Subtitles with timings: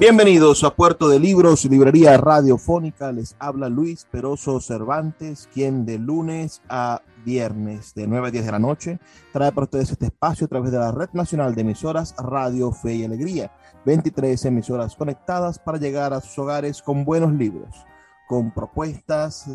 [0.00, 3.12] Bienvenidos a Puerto de Libros, librería radiofónica.
[3.12, 8.52] Les habla Luis Peroso Cervantes, quien de lunes a viernes de 9 a 10 de
[8.52, 8.98] la noche
[9.30, 12.94] trae para ustedes este espacio a través de la Red Nacional de Emisoras Radio Fe
[12.94, 13.52] y Alegría.
[13.84, 17.84] 23 emisoras conectadas para llegar a sus hogares con buenos libros,
[18.26, 19.48] con propuestas,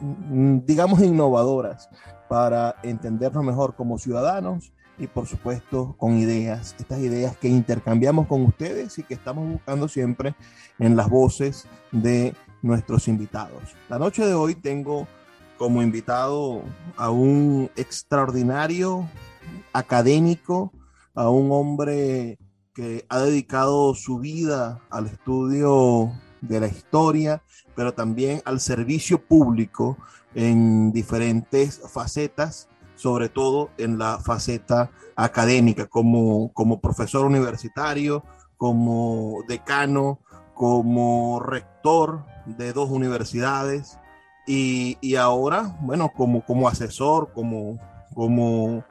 [0.00, 1.90] mm, digamos, innovadoras
[2.26, 8.42] para entendernos mejor como ciudadanos y por supuesto con ideas, estas ideas que intercambiamos con
[8.42, 10.34] ustedes y que estamos buscando siempre
[10.78, 13.74] en las voces de nuestros invitados.
[13.88, 15.08] La noche de hoy tengo
[15.56, 16.62] como invitado
[16.96, 19.08] a un extraordinario
[19.72, 20.72] académico,
[21.14, 22.38] a un hombre
[22.74, 27.42] que ha dedicado su vida al estudio de la historia,
[27.74, 29.96] pero también al servicio público
[30.34, 32.69] en diferentes facetas
[33.00, 38.22] sobre todo en la faceta académica, como, como profesor universitario,
[38.58, 40.20] como decano,
[40.54, 43.98] como rector de dos universidades
[44.46, 47.78] y, y ahora, bueno, como, como asesor, como,
[48.14, 48.84] como,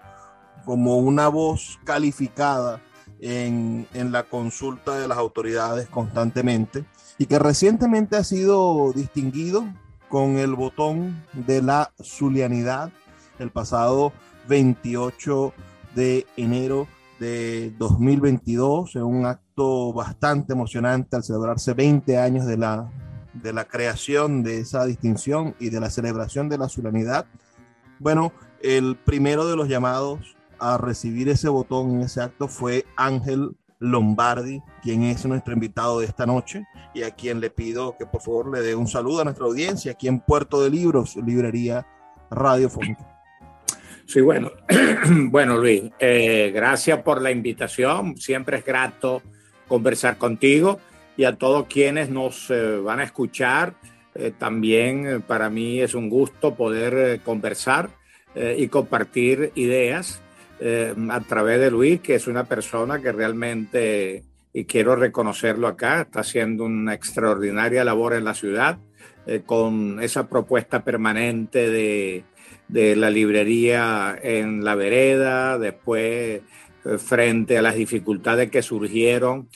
[0.66, 2.82] como una voz calificada
[3.20, 6.84] en, en, la consulta de las autoridades constantemente
[7.20, 9.66] y que recientemente ha sido distinguido
[10.10, 12.92] con el botón de la zulianidad
[13.40, 14.14] el pasado
[14.48, 15.54] 28
[15.96, 16.88] de enero
[17.20, 22.90] de 2022, en un acto bastante emocionante al celebrarse 20 años de la,
[23.34, 27.26] de la creación de esa distinción y de la celebración de la solemnidad.
[28.00, 33.56] Bueno, el primero de los llamados a recibir ese botón en ese acto fue Ángel
[33.80, 38.22] Lombardi, quien es nuestro invitado de esta noche y a quien le pido que por
[38.22, 41.86] favor le dé un saludo a nuestra audiencia aquí en Puerto de Libros, Librería
[42.30, 43.19] Radiofónica.
[44.10, 44.52] Sí, bueno,
[45.30, 48.18] bueno Luis, eh, gracias por la invitación.
[48.18, 49.22] Siempre es grato
[49.68, 50.80] conversar contigo
[51.16, 53.76] y a todos quienes nos eh, van a escuchar.
[54.16, 57.92] Eh, también para mí es un gusto poder conversar
[58.36, 60.22] y compartir ideas
[60.62, 66.22] a través de Luis, que es una persona que realmente, y quiero reconocerlo acá, está
[66.22, 68.78] haciendo una extraordinaria labor en la ciudad
[69.46, 72.24] con esa propuesta permanente de
[72.70, 76.42] de la librería en la vereda, después
[76.86, 79.50] eh, frente a las dificultades que surgieron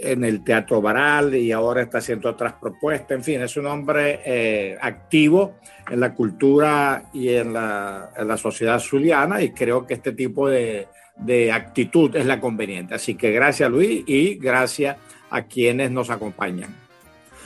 [0.00, 3.12] en el Teatro Baral y ahora está haciendo otras propuestas.
[3.12, 5.56] En fin, es un hombre eh, activo
[5.88, 10.48] en la cultura y en la, en la, sociedad zuliana y creo que este tipo
[10.48, 12.94] de, de actitud es la conveniente.
[12.94, 14.96] Así que gracias Luis y gracias
[15.30, 16.74] a quienes nos acompañan.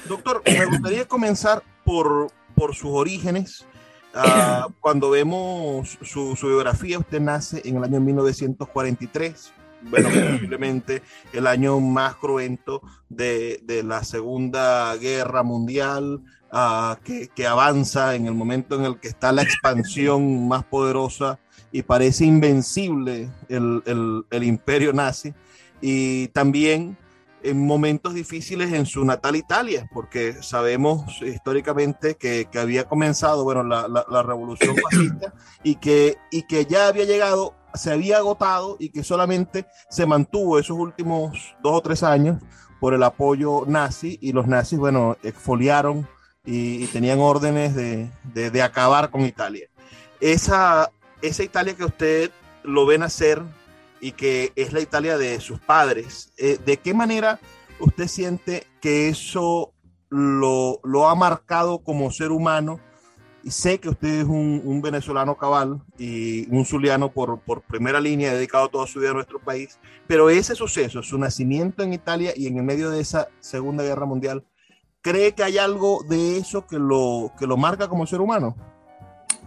[0.08, 3.66] Doctor, me gustaría comenzar por, por sus orígenes.
[4.20, 9.52] Ah, cuando vemos su, biografía, usted nace en el año 1943,
[9.82, 11.02] bueno, posiblemente
[11.32, 16.20] el año más cruento de, la Segunda Guerra Mundial,
[16.50, 21.38] ah, que, avanza en el momento en el que está la expansión más poderosa
[21.70, 25.32] y parece invencible el, el imperio nazi.
[25.80, 26.96] Y también
[27.42, 33.62] en momentos difíciles en su natal Italia, porque sabemos históricamente que, que había comenzado bueno,
[33.62, 35.32] la, la, revolución fascista
[35.62, 40.58] y que, y que ya había llegado, se había agotado y que solamente se mantuvo
[40.58, 42.42] esos últimos dos o tres años
[42.80, 46.08] por el apoyo nazi y los nazis, bueno, exfoliaron
[46.44, 49.68] y, y tenían órdenes de, de, de, acabar con Italia.
[50.20, 50.90] Esa,
[51.22, 52.30] esa Italia que usted
[52.62, 53.42] lo ve nacer
[54.00, 56.32] y que es la Italia de sus padres.
[56.36, 57.40] Eh, ¿De qué manera
[57.80, 59.72] usted siente que eso
[60.10, 62.80] lo, lo, ha marcado como ser humano
[63.50, 68.68] sé que usted es un, venezolano cabal y un zuliano por, por primera línea, dedicado
[68.68, 72.58] toda su vida a nuestro país, pero ese suceso, su nacimiento en Italia y en
[72.58, 74.44] el medio de esa Segunda Guerra Mundial,
[75.00, 78.56] ¿cree que hay algo de eso que lo, que lo marca como ser humano?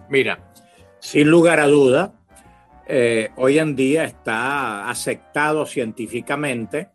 [0.09, 0.51] Mira,
[1.00, 2.13] sin lugar a duda,
[2.94, 6.90] eh, hoy en día está aceptado científicamente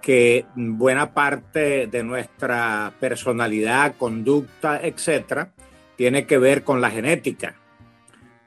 [0.00, 5.50] que buena parte de nuestra personalidad, conducta, etcétera,
[5.96, 7.56] tiene que ver con la genética.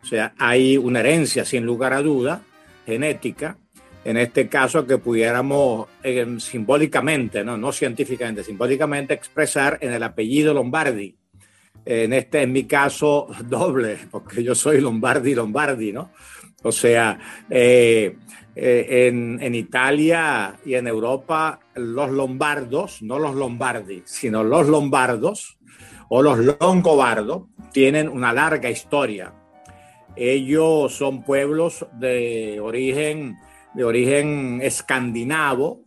[0.01, 2.41] O sea, hay una herencia, sin lugar a duda,
[2.85, 3.57] genética,
[4.05, 7.57] en este caso que pudiéramos eh, simbólicamente, ¿no?
[7.57, 11.17] no científicamente, simbólicamente expresar en el apellido Lombardi.
[11.83, 16.11] En este, en mi caso, doble, porque yo soy Lombardi Lombardi, ¿no?
[16.63, 17.19] O sea,
[17.49, 18.17] eh,
[18.55, 25.59] eh, en, en, Italia y en Europa, los lombardos, no los lombardi, sino los lombardos
[26.09, 29.33] o los longobardos, tienen una larga historia.
[30.15, 33.37] Ellos son pueblos de origen,
[33.75, 35.81] de origen escandinavo,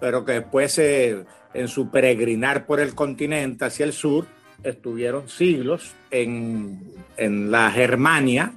[0.00, 4.26] pero que después en su peregrinar por el continente hacia el sur
[4.62, 6.80] estuvieron siglos en,
[7.18, 8.54] en la Germania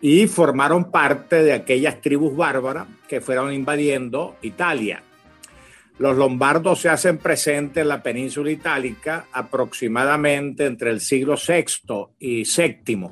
[0.00, 5.02] y formaron parte de aquellas tribus bárbaras que fueron invadiendo Italia.
[5.98, 12.44] Los lombardos se hacen presentes en la península itálica aproximadamente entre el siglo VI y
[12.44, 13.10] VII.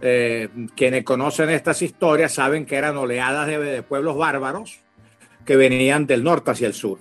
[0.00, 4.78] Eh, quienes conocen estas historias saben que eran oleadas de, pueblos bárbaros
[5.44, 7.00] que venían del norte hacia el sur.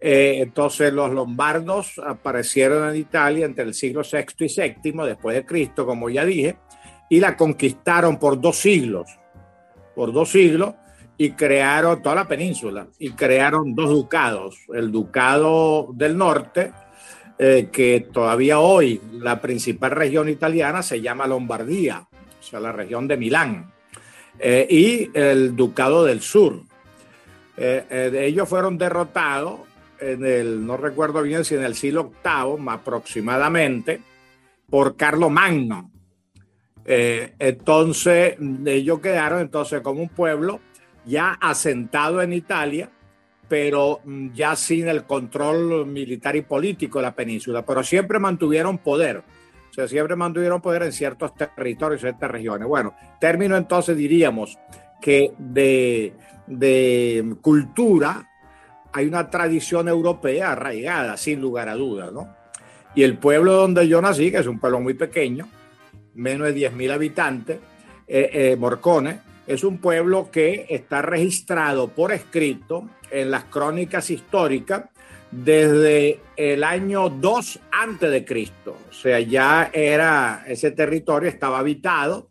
[0.00, 4.60] Eh, entonces los lombardos aparecieron en Italia entre el siglo VI y
[4.92, 6.56] VII después de Cristo, como ya dije,
[7.14, 9.08] y la conquistaron por dos siglos,
[9.94, 10.74] por dos siglos,
[11.16, 16.72] y crearon toda la península, y crearon dos ducados, el ducado del norte,
[17.38, 23.06] eh, que todavía hoy la principal región italiana se llama Lombardía, o sea, la región
[23.06, 23.70] de Milán,
[24.40, 26.62] eh, y el ducado del sur.
[27.56, 29.60] Eh, ellos fueron derrotados
[30.00, 34.00] en el, no recuerdo bien si en el siglo VIII aproximadamente,
[34.68, 35.92] por Carlo Magno,
[36.84, 38.36] eh, entonces,
[38.66, 40.60] ellos quedaron entonces como un pueblo
[41.06, 42.90] ya asentado en Italia,
[43.48, 48.78] pero mm, ya sin el control militar y político de la península, pero siempre mantuvieron
[48.78, 49.22] poder.
[49.70, 52.68] O sea, siempre mantuvieron poder en ciertos territorios, en ciertas regiones.
[52.68, 54.56] Bueno, término entonces diríamos
[55.00, 56.14] que de,
[56.46, 58.30] de cultura
[58.92, 62.32] hay una tradición europea arraigada, sin lugar a dudas, ¿no?
[62.94, 65.48] Y el pueblo donde yo nací, que es un pueblo muy pequeño,
[66.14, 67.58] menos de 10.000 habitantes,
[68.06, 69.16] eh, eh, Morcones,
[69.46, 74.84] es un pueblo que está registrado por escrito en las crónicas históricas
[75.30, 78.76] desde el año 2 antes de Cristo.
[78.88, 82.28] O sea, ya era ese territorio estaba habitado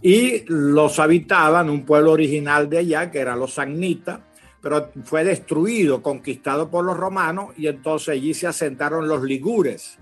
[0.00, 4.20] y los habitaban un pueblo original de allá que eran los Sagnitas,
[4.62, 9.98] pero fue destruido, conquistado por los romanos y entonces allí se asentaron los ligures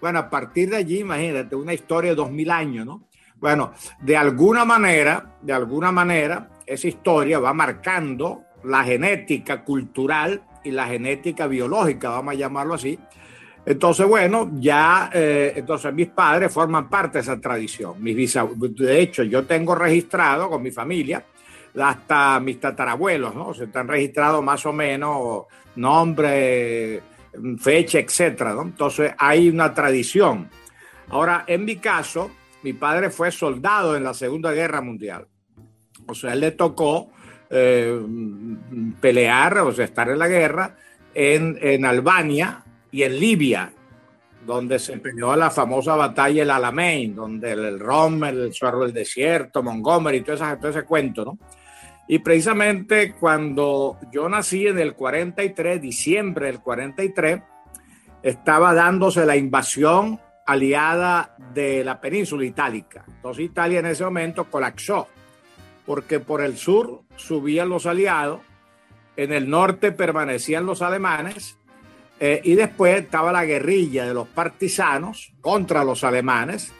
[0.00, 3.08] bueno, a partir de allí, imagínate, una historia de dos mil años, ¿no?
[3.38, 10.70] Bueno, de alguna manera, de alguna manera, esa historia va marcando la genética cultural y
[10.70, 12.98] la genética biológica, vamos a llamarlo así.
[13.64, 18.02] Entonces, bueno, ya, eh, entonces mis padres forman parte de esa tradición.
[18.02, 21.24] Mis de hecho, yo tengo registrado con mi familia
[21.78, 23.54] hasta mis tatarabuelos, ¿no?
[23.54, 25.44] Se están registrados más o menos
[25.76, 27.02] nombre,
[27.58, 28.56] fecha, etcétera.
[28.62, 30.48] Entonces hay una tradición.
[31.08, 32.30] Ahora, en mi caso,
[32.62, 35.26] mi padre fue soldado en la Segunda Guerra Mundial.
[36.06, 37.10] O sea, le tocó
[37.48, 38.00] eh,
[39.00, 40.76] pelear, o sea, estar en la guerra
[41.14, 43.72] en, en, Albania y en Libia,
[44.46, 48.92] donde se peleó la famosa batalla del Alamein, donde el, el Rommel, el Suero del
[48.92, 51.38] Desierto, Montgomery, todo, todo ese cuento, ¿no?
[52.08, 57.40] Y precisamente cuando yo nací en el 43, diciembre del 43,
[58.22, 63.04] estaba dándose la invasión aliada de la península itálica.
[63.06, 65.06] Entonces Italia en ese momento colapsó,
[65.86, 68.40] porque por el sur subían los aliados,
[69.16, 71.56] en el norte permanecían los alemanes,
[72.18, 76.72] eh, y después estaba la guerrilla de los partisanos contra los alemanes,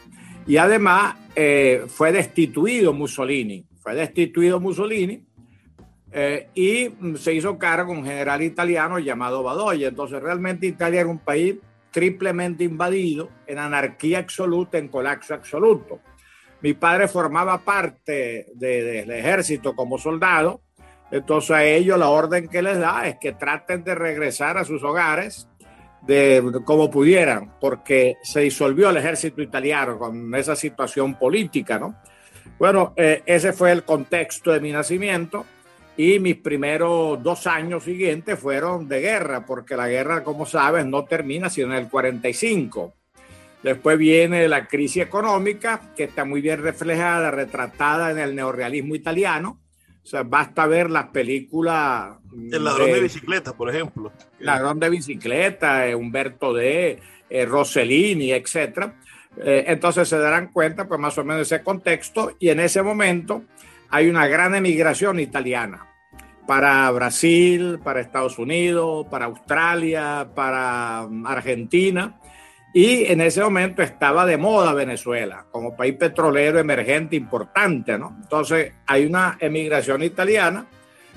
[0.45, 5.25] y además eh, fue destituido Mussolini fue destituido Mussolini
[6.11, 9.87] eh, y se hizo cargo un general italiano llamado Badoya.
[9.87, 11.55] Entonces realmente Italia era un país
[11.91, 15.99] triplemente invadido, en anarquía absoluta, en colapso absoluto.
[16.61, 20.61] Mi padre formaba parte del ejército como soldado,
[21.09, 24.83] entonces a ellos la orden que les da es que traten de regresar a sus
[24.83, 25.49] hogares
[26.03, 31.95] de como pudieran, porque se disolvió el ejército italiano con esa situación política, ¿no?
[32.59, 35.45] Bueno, eh, ese fue el contexto de mi nacimiento
[35.97, 41.05] y mis primeros dos años siguientes fueron de guerra, porque la guerra, como sabes, no
[41.05, 42.93] termina sino en el 45.
[43.63, 49.59] Después viene la crisis económica, que está muy bien reflejada, retratada en el neorrealismo italiano.
[50.03, 52.17] O sea, basta ver las películas.
[52.51, 54.11] El ladrón de, bicicleta, por ejemplo.
[54.39, 58.93] Ladrón de bicicleta, eh, Humberto D., eh, Rossellini, etc.
[59.37, 62.35] Eh, entonces se darán cuenta, pues más o menos, ese contexto.
[62.39, 63.43] Y en ese momento
[63.89, 65.87] hay una gran emigración italiana
[66.47, 72.19] para Brasil, para Estados Unidos, para Australia, para mm, Argentina.
[72.73, 78.17] Y en ese momento estaba de moda Venezuela como país petrolero emergente importante, ¿no?
[78.21, 80.65] Entonces hay una emigración italiana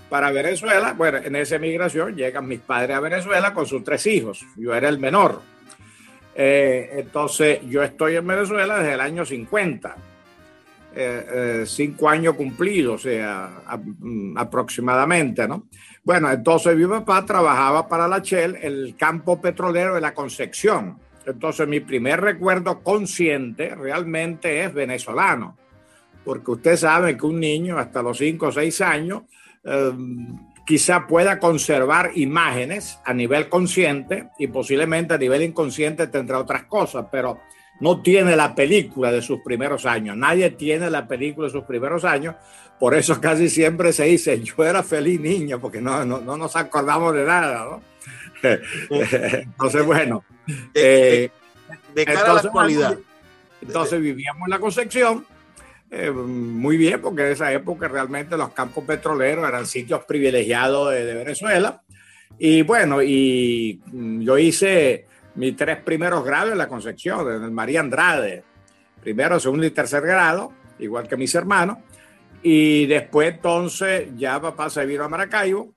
[0.09, 0.95] para Venezuela.
[0.95, 4.45] Bueno, en esa emigración llegan mis padres a Venezuela con sus tres hijos.
[4.57, 5.43] Yo era el menor.
[6.35, 9.97] Eh, entonces yo estoy en Venezuela desde el año 50.
[10.97, 15.67] Eh, eh, cinco años cumplidos, o sea, mm, aproximadamente, ¿no?
[16.05, 20.99] Bueno, entonces mi papá trabajaba para la Shell, el campo petrolero de la Concepción.
[21.27, 25.57] Entonces mi primer recuerdo consciente realmente es venezolano,
[26.25, 29.23] porque usted sabe que un niño hasta los 5 o 6 años
[29.65, 30.29] em,
[30.65, 37.07] quizá pueda conservar imágenes a nivel consciente y posiblemente a nivel inconsciente tendrá otras cosas,
[37.11, 37.41] pero
[37.81, 40.17] no tiene la película de sus primeros años.
[40.17, 42.37] Nadie tiene la película de sus primeros años.
[42.79, 46.57] Por eso casi siempre se dice, yo era feliz niño, porque no, no, no nos
[46.57, 47.65] acordamos de nada.
[47.65, 47.83] ¿no?
[48.91, 50.25] entonces, bueno.
[50.73, 52.99] de, eh, cara a la actualidad.
[53.61, 55.27] Entonces vivíamos en la Concepción.
[55.97, 61.05] Eh, muy bien, porque en esa época realmente los campos petroleros eran sitios privilegiados de,
[61.05, 61.83] de Venezuela.
[62.37, 67.53] Y bueno, y mm, yo hice mis tres primeros grados en la Concepción, en el
[67.53, 68.43] María Andrade,
[69.01, 71.79] primero, segundo y tercer grado, igual que mis hermanos,
[72.43, 75.75] y después entonces ya papá se vino a Maracaibo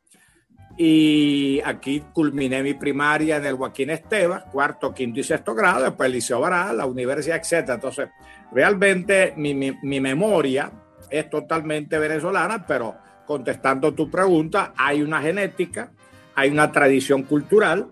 [0.77, 6.07] y aquí culminé mi primaria en el Joaquín Esteban, cuarto, quinto y sexto grado, después
[6.07, 7.69] el Liceo Baral, la universidad, etc.
[7.69, 8.09] Entonces,
[8.51, 10.71] realmente mi, mi, memoria
[11.09, 15.91] es totalmente venezolana, pero contestando tu pregunta, hay una genética,
[16.35, 17.87] hay una tradición cultural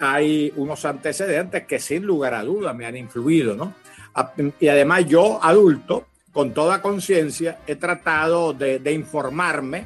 [0.00, 3.74] hay unos antecedentes que sin lugar a dudas me han influido, ¿no?
[4.58, 9.84] Y además yo, adulto, con toda conciencia, he tratado de, de, informarme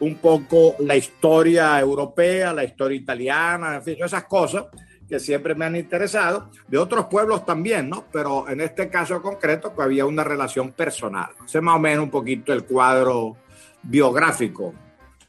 [0.00, 4.66] un poco la historia europea, la historia italiana, en fin, esas cosas
[5.08, 8.04] que siempre me han interesado, de otros pueblos también, ¿no?
[8.12, 11.30] Pero en este caso concreto, pues había una relación personal.
[11.44, 13.36] Ese es más o menos un poquito el cuadro
[13.82, 14.74] biográfico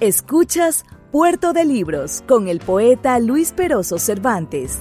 [0.00, 4.80] Escuchas Puerto de Libros con el poeta Luis Peroso Cervantes.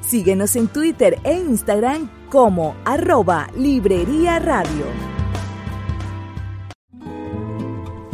[0.00, 5.15] Síguenos en Twitter e Instagram como arroba Librería Radio.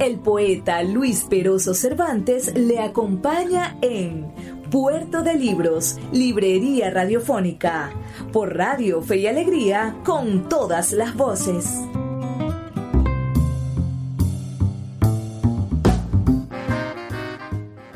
[0.03, 4.33] El poeta Luis Peroso Cervantes le acompaña en
[4.69, 7.93] Puerto de Libros, Librería Radiofónica,
[8.33, 11.67] por Radio Fe y Alegría, con todas las voces.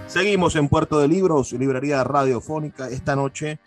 [0.07, 3.59] Seguimos en Puerto de Libros, librería radiofónica, esta noche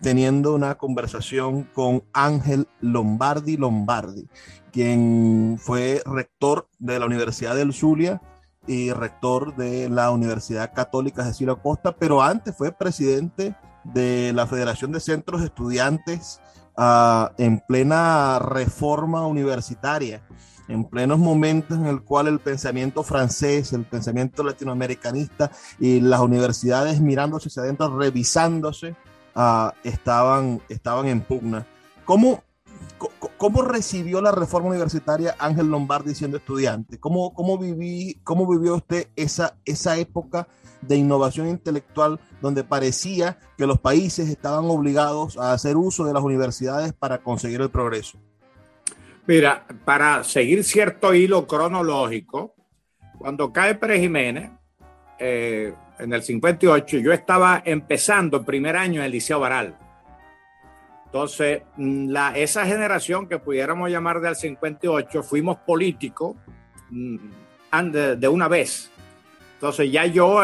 [0.00, 4.28] teniendo una conversación con Ángel Lombardi Lombardi,
[4.70, 8.20] quien fue rector de la Universidad del Zulia
[8.66, 14.92] y rector de la Universidad Católica Cecilio Costa, pero antes fue presidente de la Federación
[14.92, 16.40] de Centros Estudiantes
[16.76, 20.22] uh, en plena reforma universitaria
[20.70, 25.50] en plenos momentos en el cual el pensamiento francés, el pensamiento latinoamericanista
[25.80, 28.94] y las universidades mirándose hacia adentro, revisándose,
[29.34, 31.66] uh, estaban, estaban en pugna.
[32.04, 32.44] ¿Cómo,
[33.38, 36.98] ¿Cómo recibió la reforma universitaria Ángel Lombardi siendo estudiante?
[36.98, 40.46] ¿Cómo, cómo, viví, cómo vivió usted esa, esa época
[40.82, 46.22] de innovación intelectual donde parecía que los países estaban obligados a hacer uso de las
[46.22, 48.18] universidades para conseguir el progreso?
[49.26, 52.54] Mira, para seguir cierto hilo cronológico,
[53.18, 54.50] cuando cae Pérez Jiménez,
[55.18, 59.76] eh, en el 58, yo estaba empezando el primer año en el Liceo Baral.
[61.10, 66.36] Entonces, mm, la, esa generación que pudiéramos llamar del 58, fuimos políticos
[66.90, 67.16] mm,
[67.90, 68.90] de una vez.
[69.54, 70.40] Entonces, ya yo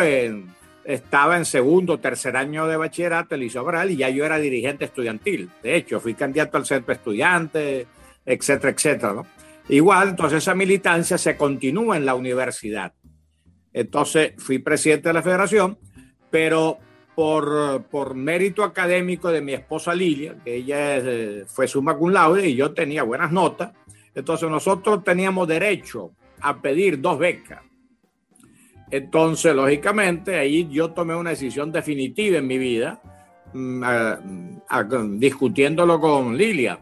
[0.85, 5.50] estaba en segundo, tercer año de bachillerato, el Liceo y ya yo era dirigente estudiantil.
[5.62, 7.87] De hecho, fui candidato al centro estudiante,
[8.25, 9.12] etcétera, etcétera.
[9.12, 9.26] ¿no?
[9.68, 12.92] Igual, entonces esa militancia se continúa en la universidad.
[13.73, 15.78] Entonces, fui presidente de la federación,
[16.30, 16.78] pero
[17.16, 22.46] por, por mérito académico de mi esposa Lilia, que ella eh, fue summa cum laude
[22.46, 23.73] y yo tenía buenas notas,
[24.14, 26.11] entonces nosotros teníamos derecho
[26.42, 27.62] a pedir dos becas.
[28.90, 33.00] Entonces, lógicamente, ahí yo tomé una decisión definitiva en mi vida,
[33.54, 36.78] mm, discutiéndolo con Lilia,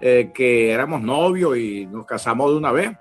[0.00, 2.92] eh, que éramos novios y nos casamos de una vez,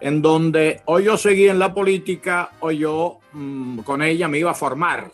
[0.00, 4.52] en donde o yo seguí en la política o yo mm, con ella me iba
[4.52, 5.10] a formar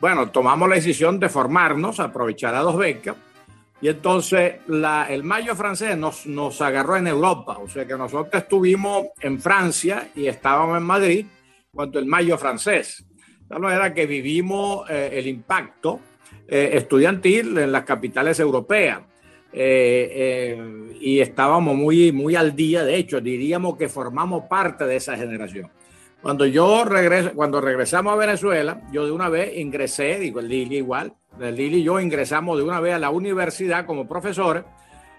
[0.00, 3.16] bueno, tomamos la decisión de formarnos, aprovechar a dos becas,
[3.82, 9.06] y entonces el mayo francés nos, nos agarró en Europa, o sea que nosotros estuvimos
[9.20, 11.26] en Francia y estábamos en Madrid
[11.72, 13.04] cuando el mayo francés.
[13.40, 16.00] De tal manera que vivimos eh, el impacto
[16.46, 19.00] eh, estudiantil en las capitales europeas.
[19.52, 20.56] Eh,
[21.00, 25.70] y estábamos muy, muy al día, de hecho, diríamos que formamos parte de esa generación.
[26.22, 30.76] Cuando yo regreso, cuando regresamos a Venezuela, yo de una vez ingresé, digo, el Lili
[30.76, 34.64] igual, el Lili y yo ingresamos de una vez a la universidad como profesores.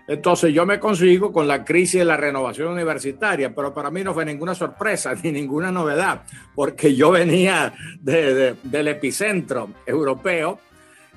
[0.08, 4.14] Entonces yo me consigo con la crisis de la renovación universitaria, pero para mí no
[4.14, 6.22] fue ninguna sorpresa ni ninguna novedad,
[6.54, 10.60] porque yo venía del epicentro europeo.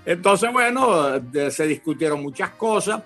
[0.06, 3.02] Entonces, bueno, se discutieron muchas cosas,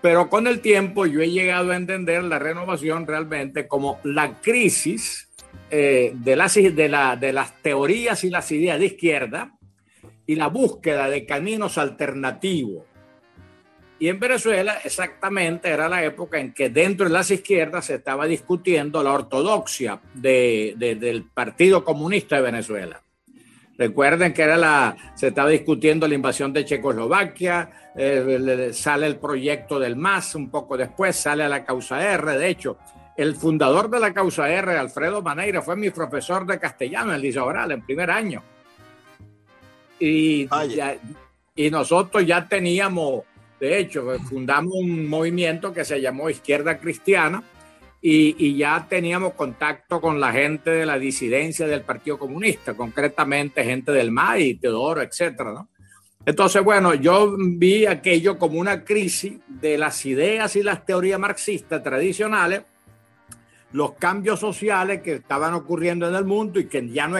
[0.00, 5.28] pero con el tiempo yo he llegado a entender la renovación realmente como la crisis
[5.70, 9.52] eh, de, las, de, la, de las teorías y las ideas de izquierda
[10.26, 12.84] y la búsqueda de caminos alternativos.
[13.98, 18.26] Y en Venezuela exactamente era la época en que dentro de las izquierdas se estaba
[18.26, 23.00] discutiendo la ortodoxia de, del Partido Comunista de Venezuela.
[23.76, 29.78] Recuerden que era la, se estaba discutiendo la invasión de Checoslovaquia, eh, sale el proyecto
[29.78, 32.78] del MAS un poco después, sale a la causa R, de hecho,
[33.16, 37.46] el fundador de la causa R, Alfredo Maneira, fue mi profesor de castellano en Liceo
[37.46, 38.42] Oral en primer año.
[40.00, 40.48] Y,
[41.54, 43.22] y nosotros ya teníamos,
[43.60, 47.42] de hecho, fundamos un movimiento que se llamó Izquierda Cristiana
[48.02, 53.64] y, y, ya teníamos contacto con la gente de la disidencia del Partido Comunista, concretamente
[53.64, 55.68] gente del MAI, Teodoro, etcétera, ¿no?
[56.26, 61.82] Entonces, bueno, yo vi aquello como una crisis de las ideas y las teorías marxistas
[61.82, 62.62] tradicionales
[63.74, 67.16] los cambios sociales que estaban ocurriendo en el mundo y que ya no,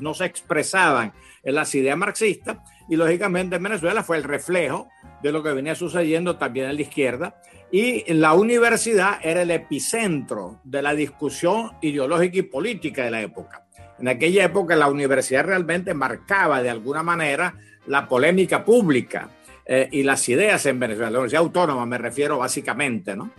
[0.00, 2.58] no se expresaban en las ideas marxistas.
[2.88, 4.88] Y lógicamente en Venezuela fue el reflejo
[5.20, 7.42] de lo que venía sucediendo también en la izquierda.
[7.72, 13.66] Y la universidad era el epicentro de la discusión ideológica y política de la época.
[13.98, 19.28] En aquella época la universidad realmente marcaba de alguna manera la polémica pública
[19.66, 21.10] eh, y las ideas en Venezuela.
[21.10, 23.32] La universidad autónoma me refiero básicamente, ¿no?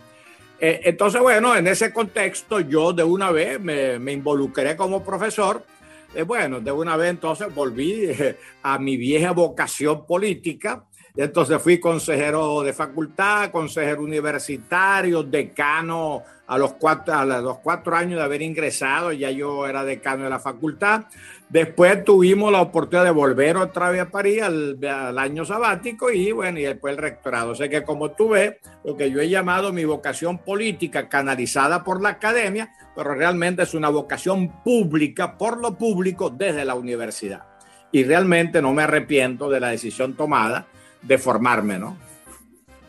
[0.63, 5.65] Eh, entonces, bueno, en ese contexto yo de una vez me, involucré como profesor.
[6.13, 10.85] Eh, bueno, de una vez entonces volví eh, a mi vieja vocación política.
[11.15, 18.19] Entonces fui consejero de facultad, consejero universitario, decano a los cuatro, a los cuatro años
[18.19, 21.03] de haber ingresado, ya yo era decano de la facultad.
[21.49, 26.59] Después tuvimos la oportunidad de volver otra vez a París al, año sabático y bueno,
[26.59, 27.51] y después el rectorado.
[27.51, 31.83] O sea que como tú ves, lo que yo he llamado mi vocación política canalizada
[31.83, 37.43] por la academia, pero realmente es una vocación pública por lo público desde la universidad.
[37.91, 40.67] Y realmente no me arrepiento de la decisión tomada
[41.01, 41.97] de formarme, ¿no?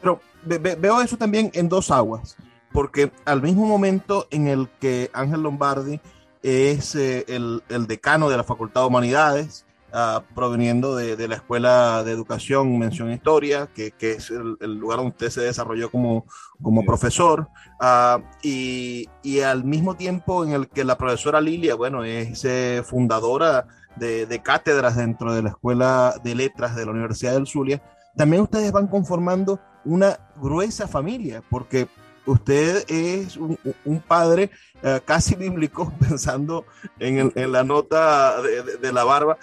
[0.01, 2.37] Pero veo eso también en dos aguas
[2.73, 6.01] porque al mismo momento en el que Ángel Lombardi
[6.43, 12.13] es eh, el, decano de la Facultad de Humanidades, ah, proveniendo de, la Escuela de
[12.13, 16.27] Educación Mención Historia, que, es el, lugar donde usted se desarrolló como,
[16.61, 17.49] como profesor,
[17.81, 19.07] ah, y,
[19.45, 24.43] al mismo tiempo en el que la profesora Lilia, bueno, es eh, fundadora de, de,
[24.43, 27.83] cátedras dentro de la Escuela de Letras de la Universidad del Zulia,
[28.17, 31.89] también ustedes van conformando una gruesa familia, porque
[32.27, 33.59] usted es un,
[34.07, 34.51] padre
[34.83, 36.65] eh, casi bíblico, pensando
[36.99, 39.39] en, la nota de, la barba.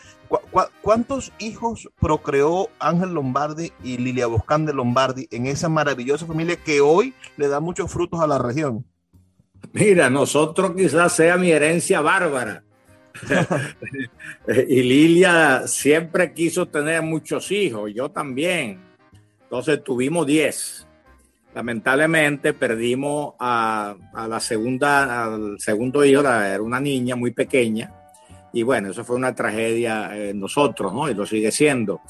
[0.81, 6.81] cuántos hijos procreó Ángel Lombardi y Lilia Boscán de Lombardi en esa maravillosa familia que
[6.81, 8.85] hoy le da muchos frutos a la región?
[9.73, 12.63] Mira, nosotros quizás sea mi herencia bárbara.
[14.67, 18.79] y Lilia siempre quiso tener muchos hijos, yo también.
[19.43, 20.87] Entonces tuvimos 10.
[21.55, 23.95] Lamentablemente perdimos a,
[24.27, 27.93] la segunda, al segundo hijo, era una niña muy pequeña.
[28.53, 31.09] Y bueno, eso fue una tragedia en nosotros, ¿no?
[31.09, 32.01] Y lo sigue siendo.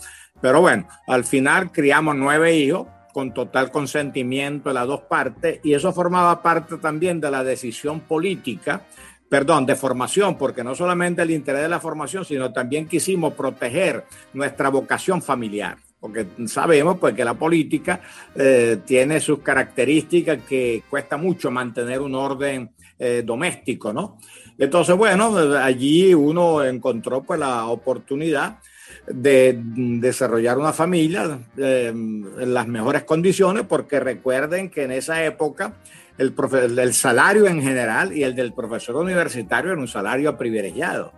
[0.41, 5.73] Pero bueno, al final criamos nueve hijos con total consentimiento de las dos partes y
[5.73, 8.83] eso formaba parte también de la decisión política,
[9.29, 14.05] perdón, de formación, porque no solamente el interés de la formación, sino también quisimos proteger
[14.33, 17.99] nuestra vocación familiar porque sabemos pues que la política
[18.35, 24.17] eh, tiene sus características que cuesta mucho mantener un orden eh, doméstico, ¿no?
[24.57, 28.59] Entonces, bueno, allí uno encontró pues la oportunidad
[29.07, 35.75] de desarrollar una familia eh, en las mejores condiciones, porque recuerden que en esa época
[36.19, 41.13] el, salario en general y el del profesor universitario era un salario privilegiado.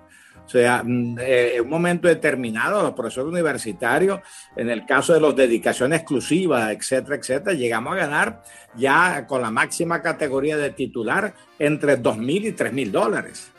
[0.46, 4.20] O sea, mm, eh, en un momento determinado, los profesores universitarios,
[4.56, 8.44] en el caso de los dedicaciones exclusivas, etcétera, etcétera, llegamos a ganar
[8.76, 13.52] ya con la máxima categoría de titular entre dos mil y tres mil dólares.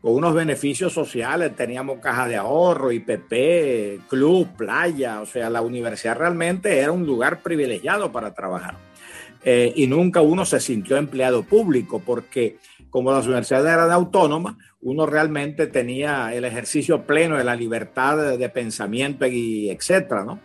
[0.00, 6.16] Con unos beneficios sociales, teníamos caja de ahorro, IPP, club, playa, o sea, la universidad
[6.16, 8.76] realmente era un lugar privilegiado para trabajar.
[9.48, 12.58] Eh, y nunca uno se sintió empleado público porque
[12.90, 18.48] como las universidades eran autónomas, uno realmente tenía el ejercicio pleno de la libertad de,
[18.48, 20.40] pensamiento y etcétera, ¿no?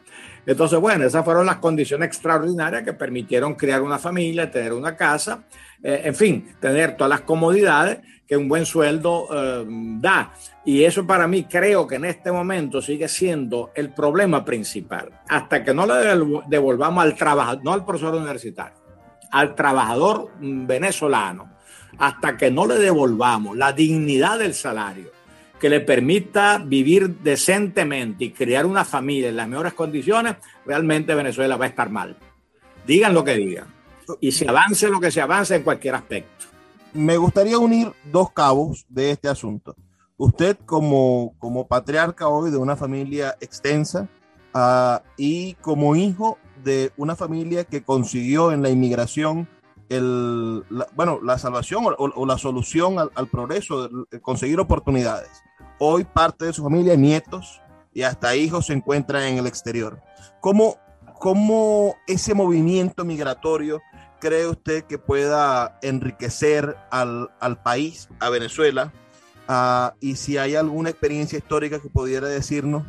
[0.46, 5.46] Entonces, bueno, esas fueron las condiciones extraordinarias que permitieron crear una familia, tener una casa,
[5.82, 9.66] eh, en fin, tener todas las comodidades que un buen sueldo eh,
[10.00, 10.32] da.
[10.64, 15.10] Y eso para mí creo que en este momento sigue siendo el problema principal.
[15.28, 18.81] Hasta que no le devolvamos al trabajador, no al profesor universitario,
[19.32, 21.52] al trabajador venezolano,
[21.98, 25.12] hasta que no le devolvamos la dignidad del salario
[25.62, 31.56] que le permita vivir decentemente y crear una familia en las mejores condiciones, realmente Venezuela
[31.56, 32.18] va a estar mal.
[32.88, 33.68] Digan lo que digan.
[34.20, 36.48] Y se avance lo que se avance en cualquier aspecto.
[36.94, 39.76] Me gustaría unir dos cabos de este asunto.
[40.18, 44.10] Usted como, como patriarca hoy de una familia extensa
[44.56, 49.48] uh, y como hijo de una familia que consiguió en la inmigración
[49.90, 53.90] el, la, bueno, la salvación o, la solución al, progreso,
[54.22, 55.44] conseguir oportunidades.
[55.80, 57.62] Hoy parte de su familia, nietos
[57.94, 60.02] y hasta hijos se encuentran en el exterior.
[60.40, 60.78] ¿Cómo,
[61.20, 63.82] cómo ese movimiento migratorio
[64.20, 68.94] cree usted que pueda enriquecer al, al país, a Venezuela?
[69.50, 72.84] Uh, y si hay alguna experiencia histórica que pudiera decirnos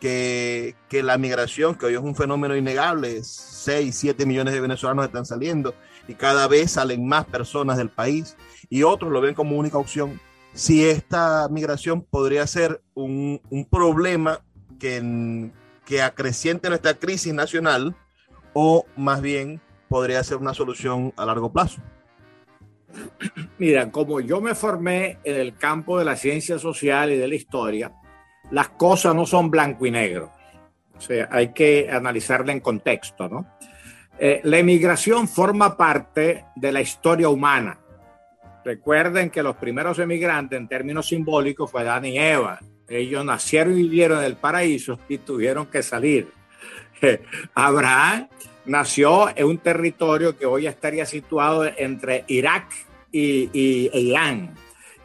[0.00, 5.06] que, que, la migración, que hoy es un fenómeno innegable, 6, 7 millones de venezolanos
[5.06, 5.74] están saliendo
[6.06, 8.36] y cada vez salen más personas del país
[8.70, 10.20] y otros lo ven como única opción.
[10.54, 14.40] Si esta migración podría ser un, un problema
[14.78, 15.50] que,
[15.84, 17.94] que acreciente nuestra crisis nacional
[18.52, 21.80] o más bien podría ser una solución a largo plazo.
[23.58, 27.34] Mira, como yo me formé en el campo de la ciencia social y de la
[27.34, 27.92] historia,
[28.50, 30.32] las cosas no son blanco y negro.
[30.96, 33.46] O sea, hay que analizarla en contexto, ¿no?
[34.18, 37.78] Eh, la emigración forma parte de la historia humana.
[38.64, 42.58] Recuerden que los primeros emigrantes, en términos simbólicos, fue Adán y Eva.
[42.88, 46.32] Ellos nacieron y vivieron en el paraíso y tuvieron que salir.
[47.54, 48.28] Abraham
[48.66, 52.66] nació en un territorio que hoy estaría situado entre Irak
[53.12, 54.54] y, y Irán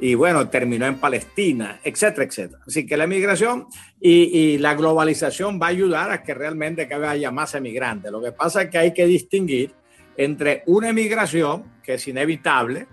[0.04, 2.62] y bueno, terminó en Palestina, etcétera, etcétera.
[2.68, 3.68] Así que la emigración
[4.02, 8.12] y, la globalización va a ayudar a que realmente que haya más emigrantes.
[8.12, 9.74] Lo que pasa es que hay que distinguir
[10.18, 12.86] entre una emigración, que es inevitable,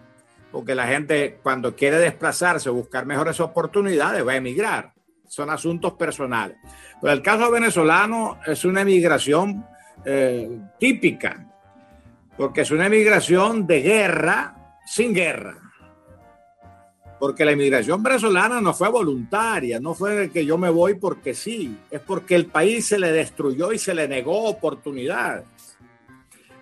[0.53, 4.93] porque la gente cuando quiere desplazarse, buscar mejores oportunidades, va a emigrar.
[5.27, 6.59] Son asuntos personales.
[7.01, 9.67] Pero el caso venezolano es una emigración
[10.05, 11.45] eh, típica,
[12.37, 15.70] porque es una emigración de guerra sin guerra
[17.21, 21.77] porque la inmigración venezolana no fue voluntaria, no fue que yo me voy porque sí,
[21.91, 25.45] es porque el país se le destruyó y se le negó oportunidades.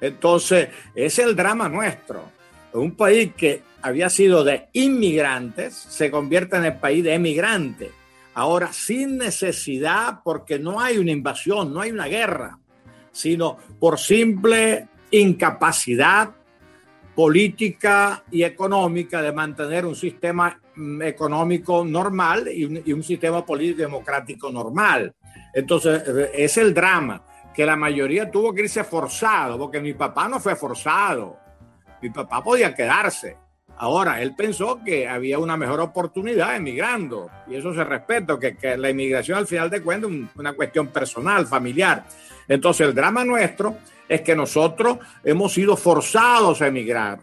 [0.00, 2.24] Entonces, es el drama nuestro.
[2.72, 7.90] Un país que había sido de inmigrantes se convierte en el país de emigrantes.
[8.34, 12.58] Ahora, sin necesidad, porque no hay una invasión, no hay una guerra,
[13.12, 16.34] sino por simple incapacidad
[17.18, 24.52] política y económica de mantener un sistema mm, económico normal y un, sistema político democrático
[24.52, 25.12] normal.
[25.52, 27.20] Entonces, eh, es el drama,
[27.52, 31.36] que la mayoría tuvo que irse forzado, porque mi papá no fue forzado,
[32.00, 33.36] mi papá podía quedarse.
[33.80, 38.90] Ahora, él pensó que había una mejor oportunidad emigrando, y eso se respeta, que, la
[38.90, 42.04] inmigración al final de cuentas es una cuestión personal, familiar.
[42.48, 43.76] Entonces, el drama nuestro
[44.08, 47.20] es que nosotros hemos sido forzados a emigrar.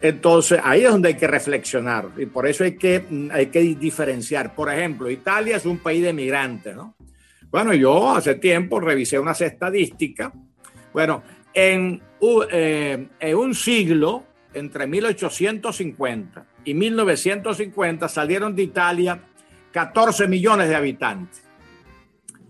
[0.00, 4.54] Entonces, ahí es donde hay que reflexionar y por eso hay que, hay que diferenciar.
[4.54, 6.94] Por ejemplo, Italia es un país de migrantes, ¿no?
[7.50, 10.32] Bueno, yo hace tiempo revisé unas estadísticas.
[10.92, 12.00] Bueno, en,
[12.50, 19.20] eh, en un siglo, entre 1850 y 1950, salieron de Italia
[19.72, 21.42] 14 millones de habitantes.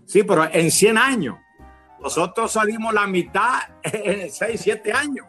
[0.05, 1.37] Sí, pero en 100 años.
[2.01, 5.27] Nosotros salimos la mitad en 6, 7 años.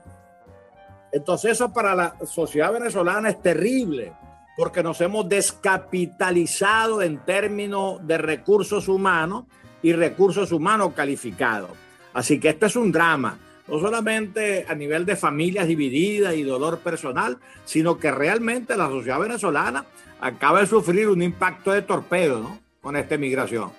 [1.12, 4.14] Entonces eso para la sociedad venezolana es terrible,
[4.56, 9.44] porque nos hemos descapitalizado en términos de recursos humanos
[9.82, 11.70] y recursos humanos calificados.
[12.14, 16.80] Así que esto es un drama, no solamente a nivel de familias divididas y dolor
[16.80, 19.84] personal, sino que realmente la sociedad venezolana
[20.20, 22.60] acaba de sufrir un impacto de torpedo ¿no?
[22.80, 23.70] con esta migración.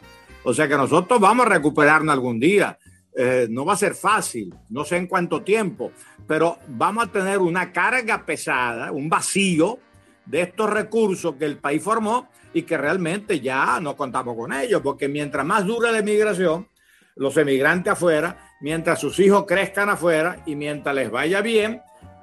[0.43, 2.77] O sea que nosotros vamos a recuperarnos algún día.
[3.15, 5.91] Eh, no va a ser fácil, no sé en cuánto tiempo,
[6.27, 9.77] pero vamos a tener una carga pesada, un vacío
[10.25, 14.81] de estos recursos que el país formó y que realmente ya no contamos con ellos,
[14.81, 16.67] porque mientras más dura la emigración,
[17.15, 21.81] los emigrantes afuera, mientras sus hijos crezcan afuera y mientras les vaya bien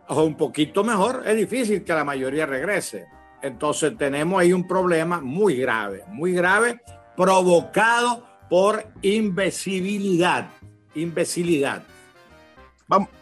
[0.09, 3.07] o un poquito mejor, es difícil que la mayoría regrese.
[3.43, 6.81] Entonces tenemos ahí un problema muy grave, muy grave,
[7.16, 10.49] provocado por imbecilidad
[10.95, 11.83] imbecilidad.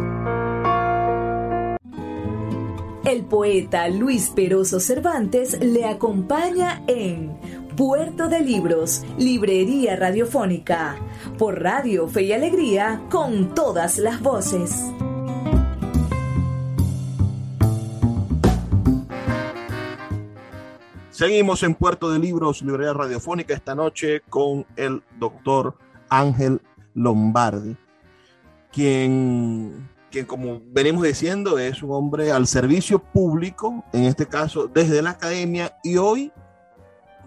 [3.03, 7.37] El poeta Luis Peroso Cervantes le acompaña en
[7.75, 10.95] Puerto de Libros, Librería Radiofónica,
[11.37, 14.81] por Radio Fe y Alegría, con todas las voces.
[21.15, 25.77] Seguimos en Puerto de Libros, Librería Radiofónica, esta noche con el doctor
[26.09, 26.59] Ángel
[26.93, 27.77] Lombardi,
[28.69, 35.01] quien que como venimos diciendo es un hombre al servicio público, en este caso desde
[35.01, 36.33] la academia y hoy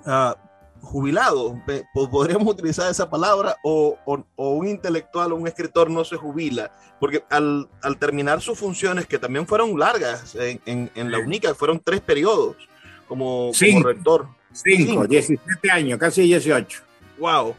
[0.04, 0.34] uh,
[0.82, 1.58] jubilado,
[1.94, 6.70] podríamos utilizar esa palabra, o, o, un intelectual o un escritor no se jubila,
[7.00, 11.80] porque al, al terminar sus funciones, que también fueron largas en, en, la única, fueron
[11.80, 12.68] tres periodos
[13.08, 14.28] como, como rector.
[14.52, 16.82] Cinco, 17 años, casi 18.
[17.18, 17.54] Wow,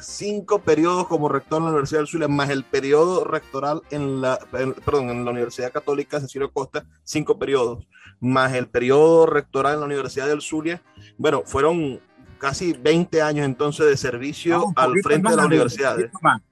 [0.00, 4.38] cinco periodos como rector en la Universidad del Zulia, más el periodo rectoral en la,
[4.84, 7.86] perdón, en la Universidad Católica Cecilio Costa, cinco periodos,
[8.20, 10.82] más el periodo rectoral en la Universidad del Zulia.
[11.16, 12.00] Bueno, fueron
[12.38, 15.96] casi 20 años entonces de servicio al frente de la universidad.
[15.98, 16.42] Un poquito más,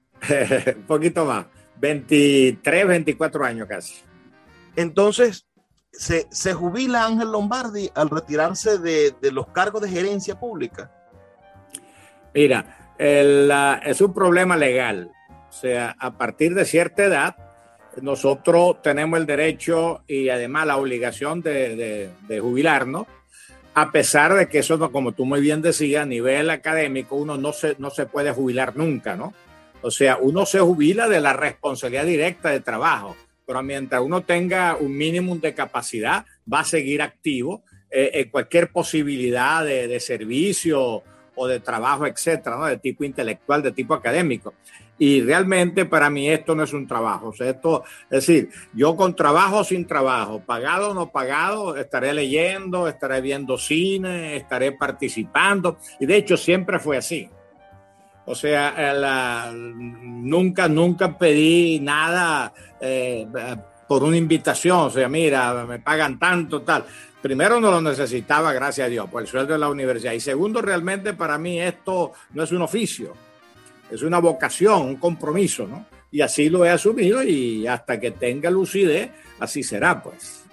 [0.75, 1.45] un poquito más.
[1.79, 3.95] 23, 24 años casi.
[4.75, 5.45] Entonces,
[5.93, 10.91] se, jubila Ángel Lombardi al retirarse de, los cargos de gerencia pública.
[12.33, 15.11] Mira, es un problema legal.
[15.49, 17.35] O sea, a partir de cierta edad,
[18.01, 23.05] nosotros tenemos el derecho y además la obligación de, de, jubilarnos,
[23.75, 27.53] a pesar de que eso, como tú muy bien decías, a nivel académico, uno no
[27.53, 29.33] se, no se puede jubilar nunca, ¿no?
[29.81, 34.75] O sea, uno se jubila de la responsabilidad directa de trabajo, pero mientras uno tenga
[34.75, 41.03] un mínimo de capacidad, va a seguir activo eh, en cualquier posibilidad de, de, servicio
[41.35, 42.65] o de trabajo, etcétera, ¿no?
[42.65, 44.53] de tipo intelectual, de tipo académico.
[44.97, 47.29] Y realmente para mí esto no es un trabajo.
[47.29, 51.75] O sea, esto, es decir, yo con trabajo o sin trabajo, pagado o no pagado,
[51.75, 55.77] estaré leyendo, estaré viendo cine, estaré participando.
[55.99, 57.29] Y de hecho siempre fue así.
[58.25, 63.27] O sea, la, nunca, nunca pedí nada eh,
[63.87, 64.79] por una invitación.
[64.79, 66.85] O sea, mira, me pagan tanto, tal.
[67.21, 70.13] Primero no lo necesitaba, gracias a Dios, por el sueldo de la universidad.
[70.13, 73.13] Y segundo, realmente para mí esto no es un oficio,
[73.89, 75.85] es una vocación, un compromiso, ¿no?
[76.11, 79.09] Y así lo he asumido y hasta que tenga lucidez,
[79.39, 80.43] así será, pues.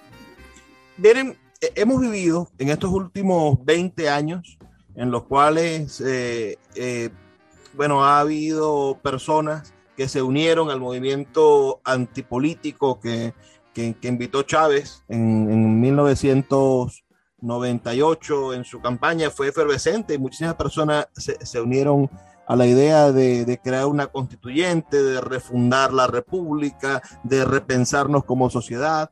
[0.96, 4.58] Miren, hemos vivido en estos últimos 20 años
[4.94, 7.10] en los cuales eh, eh,
[7.74, 13.34] bueno, ha habido personas que se unieron al movimiento antipolítico que,
[13.74, 21.44] que, invitó Chávez en, en, 1998 en su campaña, fue efervescente y muchísimas personas se,
[21.44, 22.08] se unieron
[22.46, 28.50] a la idea de, de, crear una constituyente, de refundar la república, de repensarnos como
[28.50, 29.10] sociedad.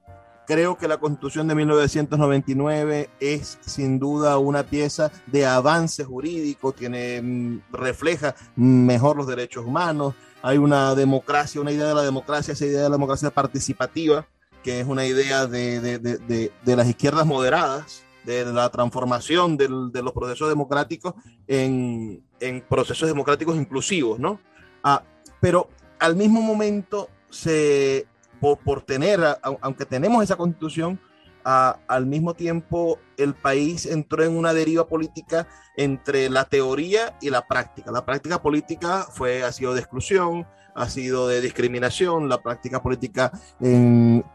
[0.49, 7.21] Creo que la constitución de 1999 es sin duda una pieza de avance jurídico, tiene,
[7.21, 12.65] mm, refleja mejor los derechos humanos, hay una democracia, una idea de la democracia, esa
[12.65, 14.27] idea de la democracia participativa,
[14.65, 19.93] que es una idea de, de, de, de las izquierdas moderadas, de la transformación del,
[19.93, 21.13] de los procesos democráticos
[21.47, 24.41] en, en, procesos democráticos inclusivos, ¿no?
[24.83, 25.03] Ah,
[25.41, 28.07] pero al mismo momento se
[28.40, 31.01] por, por tener, a, aunque tenemos esa constitución,
[31.44, 35.46] a, al mismo tiempo el país entró en una deriva política
[35.77, 37.90] entre la teoría y la práctica.
[37.90, 43.33] La práctica política fue, ha sido de exclusión, ha sido de discriminación, la práctica política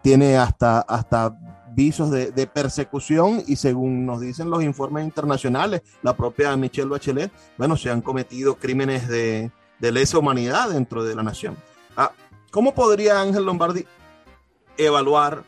[0.02, 1.38] tiene hasta, hasta
[1.72, 7.32] visos de, de, persecución y según nos dicen los informes internacionales, la propia Michelle Bachelet,
[7.58, 11.58] bueno, se han cometido crímenes de, de lesa humanidad dentro de la nación.
[11.98, 12.12] Ah,
[12.54, 13.88] ¿Cómo podría Ángel Lombardi
[14.78, 15.44] evaluar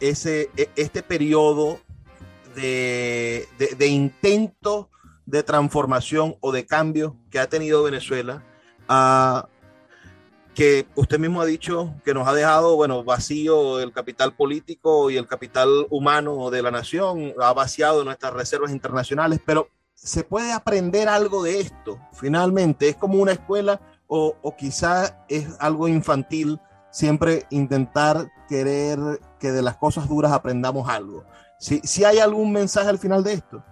[0.00, 1.78] ese, e, este periodo
[2.56, 4.90] de, de, de, intento
[5.24, 8.42] de transformación o de cambio que ha tenido Venezuela?
[8.90, 9.46] Uh,
[10.52, 15.16] que usted mismo ha dicho que nos ha dejado, bueno, vacío el capital político y
[15.16, 21.08] el capital humano de la nación, ha vaciado nuestras reservas internacionales, pero ¿se puede aprender
[21.08, 22.00] algo de esto?
[22.12, 26.58] Finalmente, ¿es como una escuela o, o quizá es algo infantil
[26.90, 28.98] siempre intentar querer
[29.38, 31.24] que de las cosas duras aprendamos algo?
[31.58, 33.62] Si, si hay algún mensaje al final de esto.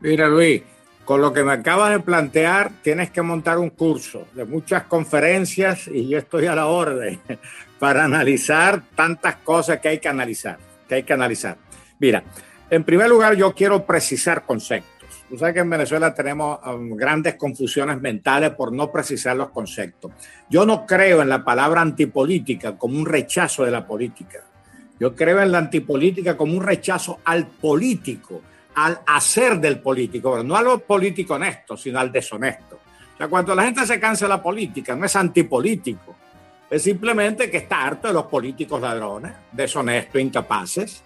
[0.00, 0.62] Mira, Luis,
[1.04, 5.88] con lo que me acabas de plantear, tienes que montar un curso de muchas conferencias
[5.88, 7.20] y yo estoy a la orden
[7.78, 11.56] para analizar tantas cosas que hay que analizar, que hay que analizar.
[11.98, 12.22] Mira,
[12.70, 15.01] en primer lugar, yo quiero precisar conceptos.
[15.32, 20.12] Tú sabes que en Venezuela tenemos um, grandes confusiones mentales por no precisar los conceptos.
[20.50, 24.44] Yo no creo en la palabra antipolítica como un rechazo de la política.
[25.00, 28.42] Yo creo en la antipolítica como un rechazo al político
[28.74, 32.80] al hacer del político, no a lo político honesto, sino al deshonesto.
[33.14, 36.14] O sea, cuando la gente se cansa de la política, no es antipolítico,
[36.68, 41.02] es simplemente que está harto de los políticos ladrones, deshonestos, incapaces.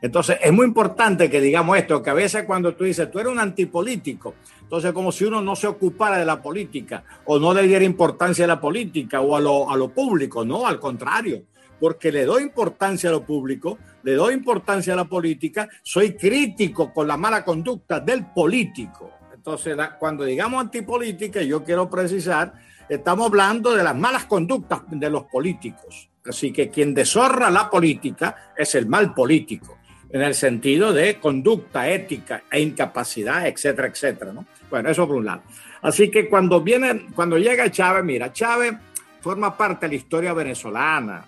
[0.00, 3.32] Entonces, es muy importante que digamos esto, que a veces cuando tú dices, tú eres
[3.32, 7.62] un antipolítico, entonces como si uno no se ocupara de la política o no le
[7.62, 11.42] diera importancia a la política o a lo, a lo público, no, al contrario
[11.78, 16.92] porque le doy importancia a lo público, le doy importancia a la política, soy crítico
[16.92, 19.12] con la mala conducta del político.
[19.32, 22.52] Entonces, cuando digamos antipolítica, yo quiero precisar,
[22.88, 26.10] estamos hablando de las malas conductas de los políticos.
[26.26, 29.77] Así que quien deshorra la política es el mal político,
[30.10, 34.32] en el sentido de conducta, ética e incapacidad, etcétera, etcétera.
[34.32, 34.46] ¿no?
[34.70, 35.42] Bueno, eso por un lado.
[35.82, 38.74] Así que cuando viene, cuando llega Chávez, mira, Chávez
[39.20, 41.24] forma parte de la historia venezolana,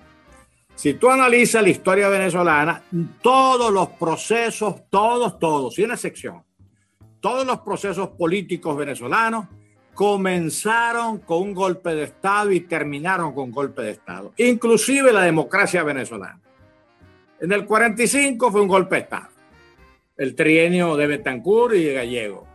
[0.75, 2.83] si tú analizas la historia venezolana,
[3.21, 6.43] todos los procesos, todos, todos, sin excepción,
[7.21, 9.47] todos los procesos políticos venezolanos
[9.93, 15.21] comenzaron con un golpe de Estado y terminaron con un golpe de Estado, inclusive la
[15.23, 16.41] democracia venezolana.
[17.41, 19.29] En el 45 fue un golpe de Estado,
[20.17, 22.47] el trienio de Betancourt y de Gallego,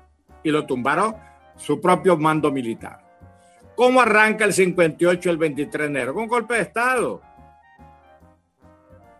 [0.43, 1.15] y lo tumbaron
[1.57, 2.99] su propio mando militar.
[3.75, 6.13] ¿Cómo arranca el 58 el 23 de enero?
[6.13, 7.21] Con un golpe de Estado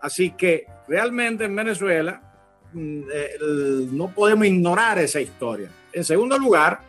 [0.06, 2.22] Así que realmente en Venezuela
[2.74, 5.68] mm, no podemos ignorar esa historia.
[5.92, 6.82] En segundo lugar,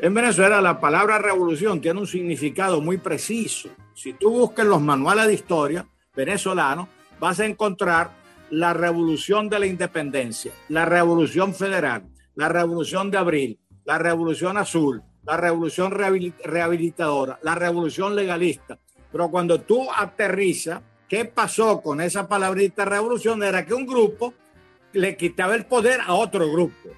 [0.00, 3.68] en Venezuela la palabra revolución tiene un significado muy preciso.
[3.94, 6.88] Si tú buscas los manuales de historia venezolanos,
[7.20, 13.60] vas a encontrar la revolución de la independencia, la revolución federal, la revolución de abril,
[13.84, 18.78] la revolución azul, la revolución rehabilitadora, la revolución legalista.
[19.10, 23.42] Pero cuando tú aterrizas, ¿qué pasó con esa palabrita revolución?
[23.42, 24.34] Era que un grupo
[24.92, 26.90] le quitaba el poder a otro grupo.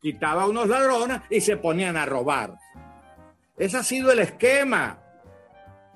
[0.00, 2.56] Quitaba a unos ladrones y se ponían a robar.
[3.56, 4.98] Ese ha sido el esquema.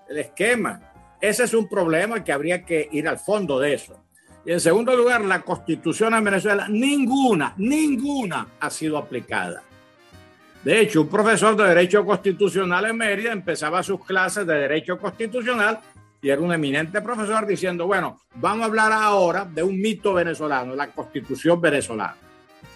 [0.08, 0.92] El esquema.
[1.20, 4.03] Ese es un problema que habría que ir al fondo de eso.
[4.46, 9.62] Y en segundo lugar, la constitución en Venezuela, ninguna, ninguna ha sido aplicada.
[10.62, 15.78] De hecho, un profesor de Derecho Constitucional en Mérida empezaba sus clases de Derecho Constitucional
[16.22, 20.74] y era un eminente profesor diciendo, bueno, vamos a hablar ahora de un mito venezolano,
[20.74, 22.16] la Constitución venezolana.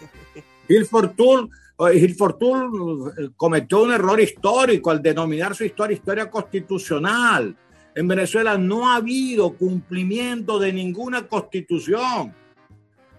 [0.68, 1.48] Gil Fortul,
[1.94, 7.56] Gil Fortul eh, cometió un error histórico al denominar su historia historia constitucional.
[7.98, 12.32] En Venezuela no ha habido cumplimiento de ninguna constitución.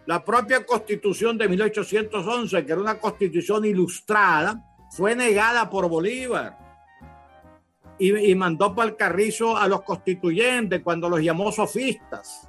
[0.06, 6.58] La propia constitución de 1811, que era una constitución ilustrada, fue negada por Bolívar
[8.00, 12.48] y, mandó para el carrizo a los constituyentes cuando los llamó sofistas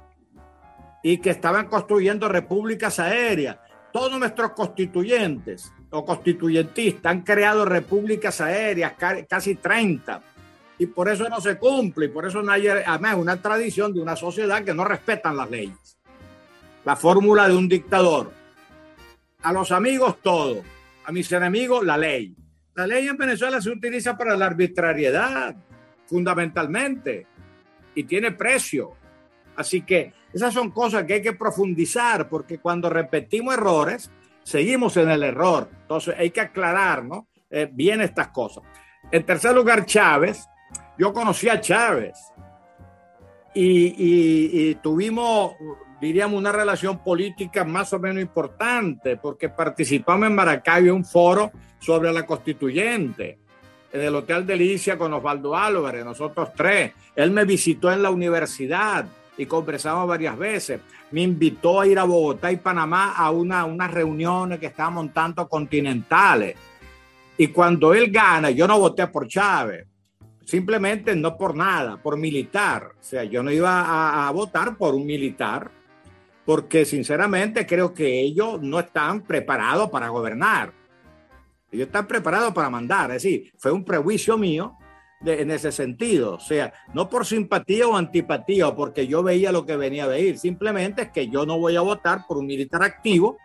[1.03, 3.57] y que estaban construyendo repúblicas aéreas.
[3.91, 8.93] Todos nuestros constituyentes o constituyentistas han creado repúblicas aéreas,
[9.27, 10.30] casi 30,
[10.81, 14.01] y por eso no se cumple, y por eso no hay, además, una tradición de
[14.01, 16.01] una sociedad que no respetan las leyes
[16.83, 18.31] la fórmula de un dictador.
[19.43, 20.61] A los amigos todo,
[21.05, 22.35] a mis enemigos la ley.
[22.75, 25.55] La ley en Venezuela se utiliza para la arbitrariedad,
[26.05, 27.27] fundamentalmente,
[27.95, 28.93] y tiene precio.
[29.55, 34.09] Así que esas son cosas que hay que profundizar, porque cuando repetimos errores,
[34.43, 35.69] seguimos en el error.
[35.81, 37.27] Entonces hay que aclarar ¿no?
[37.49, 38.63] Eh, bien estas cosas.
[39.11, 40.47] En tercer lugar, Chávez.
[41.01, 42.13] Yo conocí a Chávez
[43.55, 45.53] y tuvimos
[46.01, 51.51] diríamos, una relación política más o menos importante, porque participamos en Maracay en un foro
[51.79, 53.37] sobre la constituyente,
[53.93, 56.93] en el Hotel Delicia con Osvaldo Álvarez, nosotros tres.
[57.15, 59.05] Él me visitó en la universidad
[59.37, 60.81] y conversamos varias veces.
[61.11, 65.47] Me invitó a ir a Bogotá y Panamá a una, unas reuniones que estaban montando
[65.47, 66.55] continentales.
[67.37, 69.87] Y cuando él gana, yo no voté por Chávez,
[70.51, 72.91] simplemente no por nada, por militar.
[72.99, 75.71] O sea, yo no iba a, a votar por un militar
[76.43, 80.73] porque sinceramente creo que ellos no están preparados para gobernar.
[81.71, 83.11] Ellos están preparados para mandar.
[83.11, 84.75] Es decir, fue un prejuicio mío
[85.25, 86.33] en ese sentido.
[86.33, 90.37] O sea, no por simpatía o antipatía porque yo veía lo que venía de ir.
[90.37, 93.37] Simplemente es que yo no voy a votar por un militar activo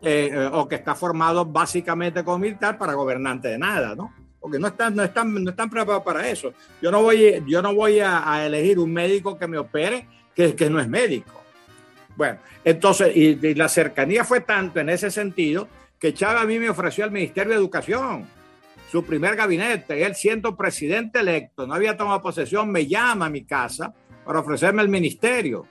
[0.00, 4.25] eh, eh, o que está formado básicamente como militar para gobernante de nada, ¿no?
[4.46, 6.54] Porque no están, no están, no están preparados para eso.
[6.80, 10.70] Yo no voy, yo no voy a, elegir un médico que me opere que, que
[10.70, 11.42] no es médico.
[12.14, 15.66] Bueno, entonces, y, la cercanía fue tanto en ese sentido
[15.98, 18.24] que Chávez a mí me ofreció el Ministerio de Educación,
[18.88, 20.04] su primer gabinete.
[20.06, 23.92] Él siendo presidente electo, no había tomado posesión, me llama a mi casa
[24.24, 25.66] para ofrecerme el ministerio.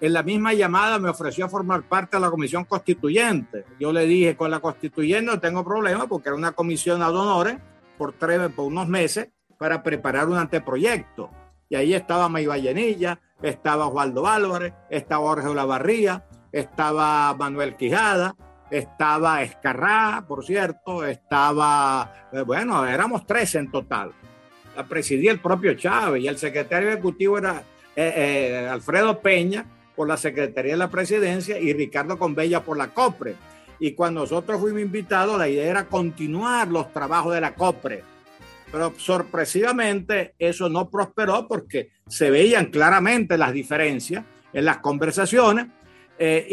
[0.00, 3.66] En la misma llamada me ofreció formar parte de la comisión constituyente.
[3.78, 7.58] Yo le dije, con la constituyente no tengo problema porque era una comisión ad honores
[7.96, 9.28] por, tres, por unos meses
[9.58, 11.30] para preparar un anteproyecto.
[11.68, 18.34] Y ahí estaba May Vallenilla, estaba Osvaldo Álvarez, estaba Jorge Lavarría, estaba Manuel Quijada,
[18.70, 24.12] estaba Escarrá, por cierto, estaba, eh, bueno, éramos tres en total.
[24.76, 27.62] La presidía el propio Chávez y el secretario ejecutivo era
[27.94, 32.88] eh, eh, Alfredo Peña por la Secretaría de la Presidencia y Ricardo Conbella por la
[32.88, 33.34] COPRE.
[33.82, 38.12] Y cuando nosotros fuimos invitados, la idea era continuar los trabajos de la COPRE
[38.72, 45.66] pero sorpresivamente eso no prosperó porque se veían claramente las diferencias en las conversaciones.
[46.18, 46.46] Eh,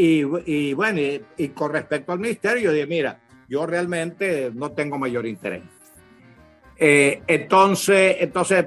[0.46, 1.00] y, bueno,
[1.38, 5.64] y, con respecto al ministerio, yo dije, mira, yo realmente no tengo mayor interés.
[6.76, 8.66] Eh, entonces, entonces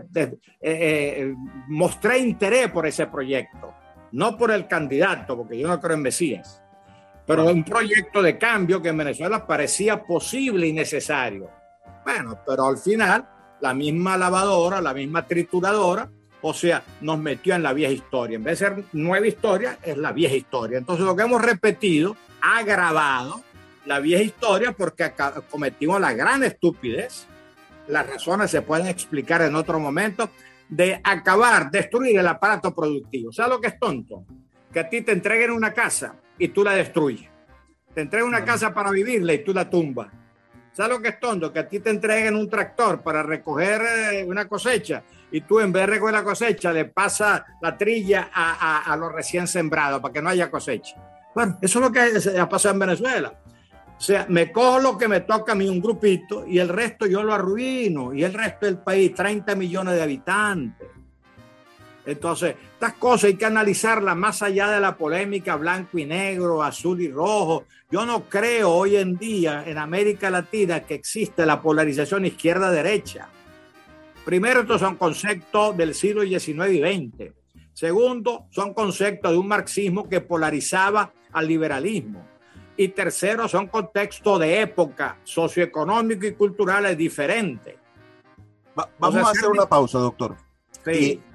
[0.60, 1.34] eh,
[1.68, 3.74] mostré interés por ese proyecto,
[4.12, 6.61] no por el candidato, porque yo no creo en Mesías,
[7.26, 11.50] pero un proyecto de cambio que en Venezuela parecía posible y necesario.
[12.04, 13.28] Bueno, pero al final
[13.60, 16.10] la misma lavadora, la misma trituradora,
[16.40, 18.36] o sea, nos metió en la vieja historia.
[18.36, 20.78] En vez de ser nueva historia, es la vieja historia.
[20.78, 23.42] Entonces lo que hemos repetido ha agravado
[23.86, 25.12] la vieja historia porque
[25.48, 27.26] cometimos la gran estupidez.
[27.86, 30.30] Las razones se pueden explicar en otro momento
[30.68, 33.32] de acabar, destruir el aparato productivo.
[33.32, 34.24] ¿Sabes lo que es tonto?
[34.72, 37.30] Que a ti te entreguen una casa y tú la destruyes.
[37.94, 40.08] Te entrega una casa para vivirla y tú la tumbas.
[40.72, 41.52] ¿Sabes lo que es tonto?
[41.52, 45.70] Que a ti te entreguen un tractor para recoger eh, una cosecha y tú en
[45.70, 48.54] vez de recoger la cosecha le pasa la trilla a,
[48.88, 50.96] a, a los recién sembrados para que no haya cosecha.
[51.32, 53.32] Bueno, eso es lo que ha pasado en Venezuela.
[53.96, 57.06] O sea, me cojo lo que me toca a mí, un grupito, y el resto
[57.06, 58.12] yo lo arruino.
[58.12, 60.88] Y el resto del país, 30 millones de habitantes.
[62.04, 67.00] Entonces, estas cosas hay que analizarlas más allá de la polémica blanco y negro, azul
[67.00, 67.64] y rojo.
[67.90, 73.28] Yo no creo hoy en día en América Latina que existe la polarización izquierda-derecha.
[74.24, 77.32] Primero, estos son conceptos del siglo XIX y XX.
[77.72, 82.26] Segundo, son conceptos de un marxismo que polarizaba al liberalismo.
[82.76, 87.76] Y tercero, son contextos de época socioeconómico y culturales diferentes.
[88.78, 90.36] Va, vamos o sea, a hacer una pausa, doctor.
[90.84, 90.90] Sí.
[90.90, 91.31] Y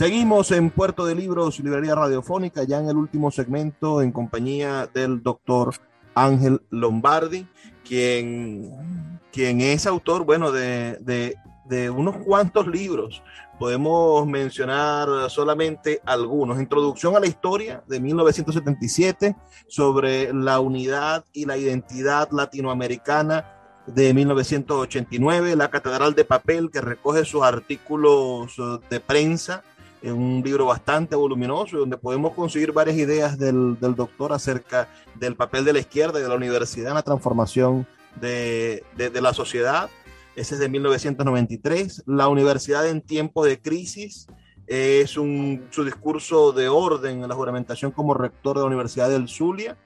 [0.00, 5.22] Seguimos en Puerto de Libros, Librería Radiofónica, ya en el último segmento, en compañía del
[5.22, 5.74] doctor
[6.14, 7.46] Ángel Lombardi,
[7.86, 11.36] quien, quien es autor, bueno, de, de,
[11.66, 13.22] de unos cuantos libros.
[13.58, 16.58] Podemos mencionar solamente algunos.
[16.58, 19.36] Introducción a la historia de 1977
[19.68, 27.26] sobre la unidad y la identidad latinoamericana de 1989, La Catedral de Papel, que recoge
[27.26, 28.56] sus artículos
[28.88, 29.62] de prensa
[30.02, 35.36] en un libro bastante voluminoso donde podemos conseguir varias ideas del, del, doctor acerca del
[35.36, 37.86] papel de la izquierda y de la universidad en la transformación
[38.20, 39.90] de, de, de la sociedad.
[40.36, 42.04] Ese es de 1993.
[42.06, 44.28] La universidad en tiempos de crisis
[44.66, 49.28] es un, su discurso de orden en la juramentación como rector de la Universidad del
[49.28, 49.76] Zulia.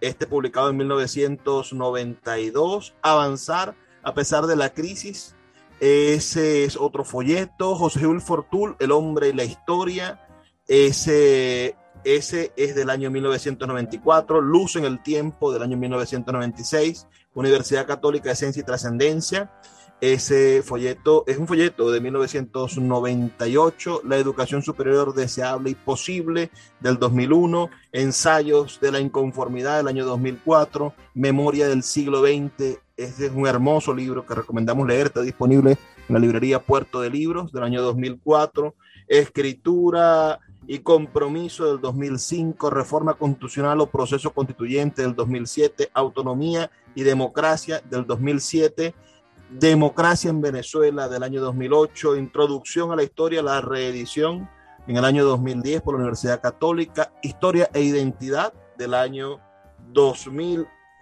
[0.00, 2.94] Este publicado en 1992.
[3.02, 5.33] Avanzar a pesar de la crisis
[5.80, 10.20] ese es otro folleto, José Luis Fortul, El hombre y la historia.
[10.66, 18.30] Ese, ese es del año 1994, Luz en el tiempo del año 1996, Universidad Católica
[18.30, 19.50] de Ciencia y Trascendencia.
[20.00, 26.50] Ese folleto es un folleto de 1998, La educación superior deseable y posible
[26.80, 32.80] del 2001, Ensayos de la inconformidad del año 2004, Memoria del siglo XX.
[32.96, 35.72] Este es un hermoso libro que recomendamos leer, está disponible
[36.08, 38.74] en la librería Puerto de Libros del año 2004,
[39.08, 47.82] Escritura y Compromiso del 2005, Reforma Constitucional o Proceso Constituyente del 2007, Autonomía y Democracia
[47.90, 48.94] del 2007
[49.50, 54.48] Democracia en Venezuela del año 2008, Introducción a la Historia, la reedición
[54.86, 59.38] en el año 2010 por la Universidad Católica, Historia e Identidad del año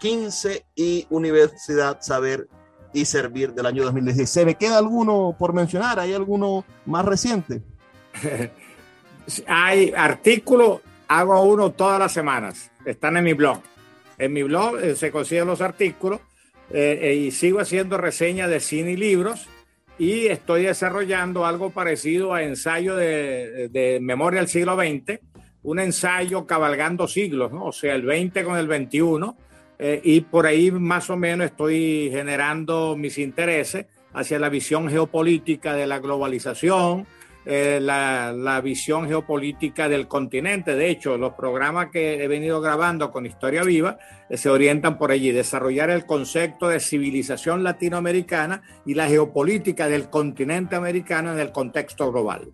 [0.02, 2.48] 2015 y Universidad Saber
[2.92, 4.46] y Servir del año 2016.
[4.46, 6.00] ¿Me queda alguno por mencionar?
[6.00, 7.62] ¿Hay alguno más reciente?
[9.46, 13.60] Hay artículos, hago uno todas las semanas, están en mi blog.
[14.18, 16.20] En mi blog eh, se consiguen los artículos
[16.70, 19.46] eh, y sigo haciendo reseñas de cine y libros
[19.98, 25.20] y estoy desarrollando algo parecido a ensayo de, de, memoria del siglo XX,
[25.62, 27.66] un ensayo cabalgando siglos, ¿no?
[27.66, 29.36] o sea, el 20 con el 21,
[29.84, 35.74] eh, y por ahí más o menos estoy generando mis intereses hacia la visión geopolítica
[35.74, 37.04] de la globalización,
[37.44, 40.76] eh, la, visión geopolítica del continente.
[40.76, 43.98] De hecho, los programas que he venido grabando con Historia Viva
[44.30, 50.08] eh, se orientan por allí, desarrollar el concepto de civilización latinoamericana y la geopolítica del
[50.08, 52.52] continente americano en el contexto global.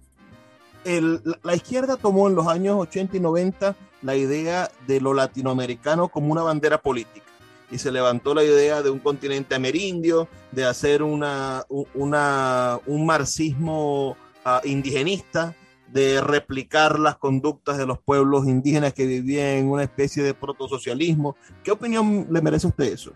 [0.85, 6.09] El, la izquierda tomó en los años 80 y 90 la idea de lo latinoamericano
[6.09, 7.29] como una bandera política
[7.71, 11.65] y se levantó la idea de un continente amerindio, de hacer una,
[11.95, 15.55] una, un marxismo uh, indigenista,
[15.89, 21.37] de replicar las conductas de los pueblos indígenas que vivían en una especie de protosocialismo.
[21.63, 23.13] ¿Qué opinión le merece a usted eso?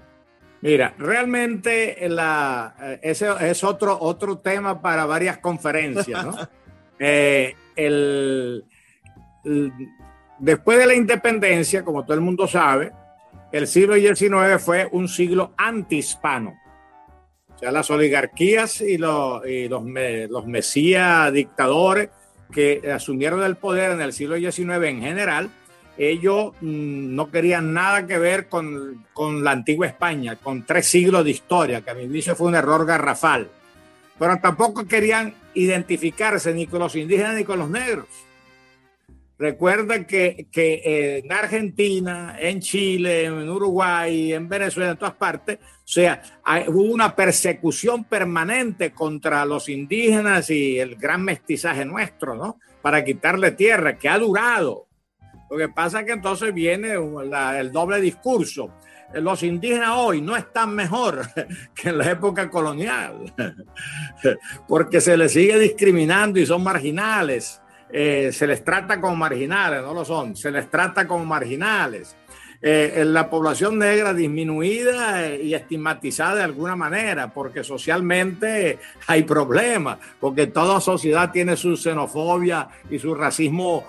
[0.62, 6.36] Mira, realmente la, eh, ese es otro, otro tema para varias conferencias, ¿no?
[7.04, 8.64] Eh, el,
[10.38, 12.92] después de la independencia, como todo el mundo sabe,
[13.50, 16.54] el siglo XIX fue un siglo antihispano.
[17.56, 19.82] O sea, las oligarquías y los, y los,
[20.30, 22.10] los mesías dictadores
[22.52, 25.50] que asumieron el poder en el siglo XIX en general,
[25.98, 31.24] ellos mm, no querían nada que ver con, con, la antigua España, con tres siglos
[31.24, 33.48] de historia, que a mi juicio fue un error garrafal.
[34.22, 38.06] Pero tampoco querían identificarse ni con los indígenas ni con los negros.
[39.36, 45.58] Recuerda que, que eh, en Argentina, en Chile, en Uruguay, en Venezuela, en todas partes,
[45.58, 46.22] o sea,
[46.68, 52.60] hubo una persecución permanente contra los indígenas y el gran mestizaje nuestro, ¿no?
[52.80, 54.86] Para quitarle tierra, que ha durado.
[55.52, 58.70] Lo que pasa es que entonces viene el doble discurso.
[59.12, 61.20] Los indígenas hoy no están mejor
[61.74, 63.34] que en la época colonial,
[64.66, 67.60] porque se les sigue discriminando y son marginales
[67.94, 72.16] eh, se les trata como marginales, no lo son, se les trata como marginales.
[72.64, 79.98] Eh, la población negra disminuida eh, y estigmatizada de alguna manera, porque socialmente hay problemas,
[80.20, 83.84] porque toda sociedad tiene su xenofobia y su racismo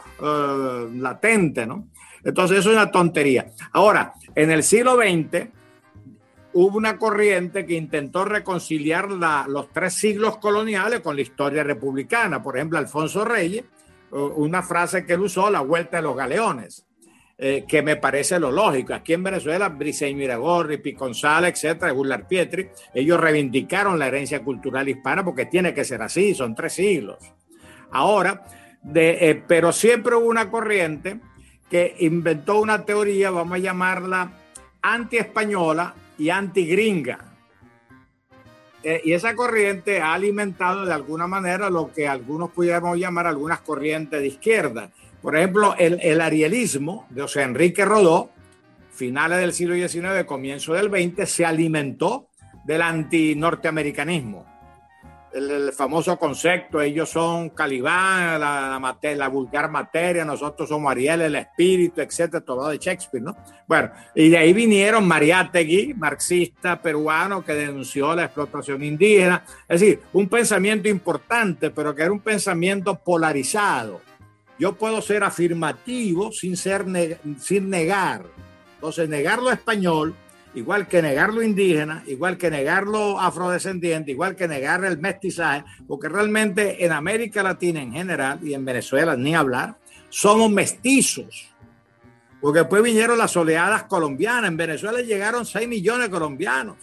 [0.95, 1.89] latente, ¿no?
[2.23, 3.51] Entonces eso es una tontería.
[3.73, 5.49] Ahora, en el siglo XX
[6.53, 12.41] hubo una corriente que intentó reconciliar los tres siglos coloniales con la historia republicana.
[12.41, 13.65] Por ejemplo, Alfonso Reyes
[14.13, 16.85] una frase que él usó, la vuelta de los galeones,
[17.45, 18.93] eh, que me parece lo lógico.
[18.93, 25.25] Aquí en Venezuela, Briceño Miragorri, Piconzala, etcétera, Gullar Pietri, ellos reivindicaron la herencia cultural hispana
[25.25, 27.17] porque tiene que ser así, son tres siglos.
[27.91, 28.45] Ahora,
[28.81, 31.19] de, eh, pero siempre hubo una corriente
[31.69, 34.31] que inventó una teoría, vamos a llamarla
[34.81, 37.33] anti-española y anti-gringa
[38.83, 43.61] eh, y esa corriente ha alimentado de alguna manera lo que algunos pudiéramos llamar algunas
[43.61, 44.91] corrientes de izquierda.
[45.23, 48.29] Por ejemplo, el, el arielismo de José Enrique Rodó,
[48.91, 52.27] finales del siglo XIX, comienzo del XX, se alimentó
[52.65, 54.53] del anti-norteamericanismo
[55.33, 61.35] el, famoso concepto, ellos son Calibán, la, la, la, vulgar materia, nosotros somos Ariel, el
[61.35, 63.35] espíritu, etcétera, todo de Shakespeare, ¿no?
[63.67, 70.01] Bueno, y de ahí vinieron Mariátegui, marxista peruano, que denunció la explotación indígena, es decir,
[70.13, 74.01] un pensamiento importante, pero que era un pensamiento polarizado.
[74.59, 76.85] Yo puedo ser afirmativo sin, ser
[77.39, 78.23] sin negar.
[78.75, 80.15] Entonces, negar lo español
[80.55, 85.63] igual que negar lo indígena, igual que negar lo afrodescendiente, igual que negar el mestizaje,
[85.87, 89.77] porque realmente en América Latina en general y en Venezuela ni hablar,
[90.09, 91.49] somos mestizos.
[92.39, 94.51] Porque después vinieron las oleadas colombianas.
[94.51, 96.75] En Venezuela llegaron 6 millones de colombianos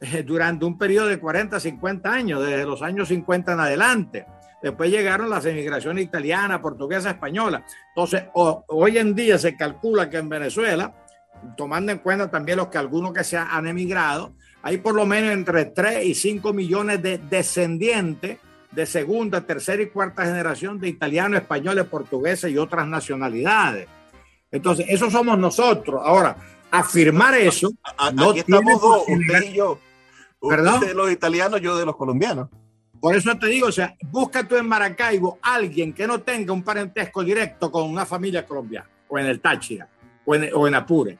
[0.00, 4.26] eh, durante un periodo de 40, 50 años, desde los años 50 en adelante.
[4.64, 7.66] Después llegaron las emigraciones italiana, portuguesa, española.
[7.90, 10.94] Entonces, hoy en día se calcula que en Venezuela
[11.58, 15.32] tomando en cuenta también los que algunos que se han emigrado, hay por lo menos
[15.32, 18.38] entre 3 y 5 millones de descendientes
[18.70, 23.86] de segunda, tercera y cuarta generación de italianos, españoles, portugueses y otras nacionalidades.
[24.50, 26.00] Entonces, eso somos nosotros.
[26.02, 26.38] Ahora,
[26.70, 27.70] afirmar eso.
[27.98, 29.78] Aquí estamos dos, usted y yo.
[30.40, 30.80] ¿Perdón?
[30.80, 32.48] de los italianos, yo de los colombianos.
[33.04, 36.62] Por eso te digo, o sea, busca tú en Maracaibo alguien que no tenga un
[36.62, 39.86] parentesco directo con una familia colombiana, o en el Táchira,
[40.24, 41.18] o en, o en Apure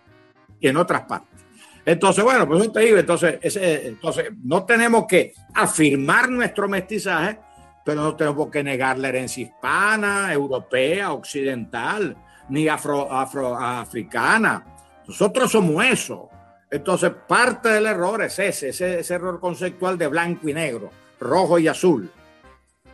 [0.62, 1.44] en otras partes.
[1.84, 7.38] Entonces, bueno, pues te digo, entonces, entonces no tenemos que afirmar nuestro mestizaje,
[7.84, 12.16] pero no tenemos que negar la herencia hispana, europea, occidental,
[12.48, 14.64] ni afro, africana.
[15.06, 16.30] Nosotros somos eso.
[16.70, 21.58] Entonces, parte del error es ese, ese, ese error conceptual de blanco y negro, rojo
[21.58, 22.10] y azul.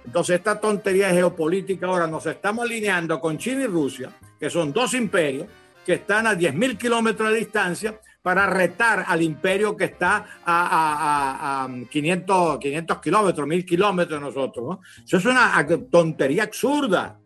[0.05, 4.95] Entonces, esta tontería geopolítica ahora nos estamos alineando con China y Rusia, que son dos
[4.95, 5.47] imperios,
[5.85, 12.59] que están a 10.000 kilómetros de distancia para retar al imperio que está a, 500,
[12.59, 14.79] 500 kilómetros, 1.000 kilómetros de nosotros.
[15.05, 17.19] Eso es una tontería absurda,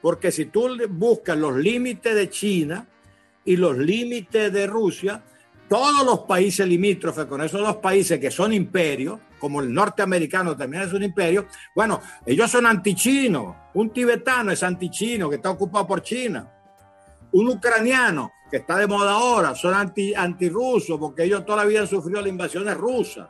[0.00, 2.86] porque si tú buscas los límites de China
[3.44, 5.22] y los límites de Rusia,
[5.68, 10.84] todos los países limítrofes con esos dos países que son imperios, como el norteamericano también
[10.84, 13.54] es un imperio, bueno, ellos son antichinos.
[13.74, 16.50] Un tibetano es antichino que está ocupado por China
[17.34, 21.80] un ucraniano que está de moda ahora, son anti, antirrusos porque ellos toda la vida
[21.80, 23.28] han sufrido las invasiones rusas.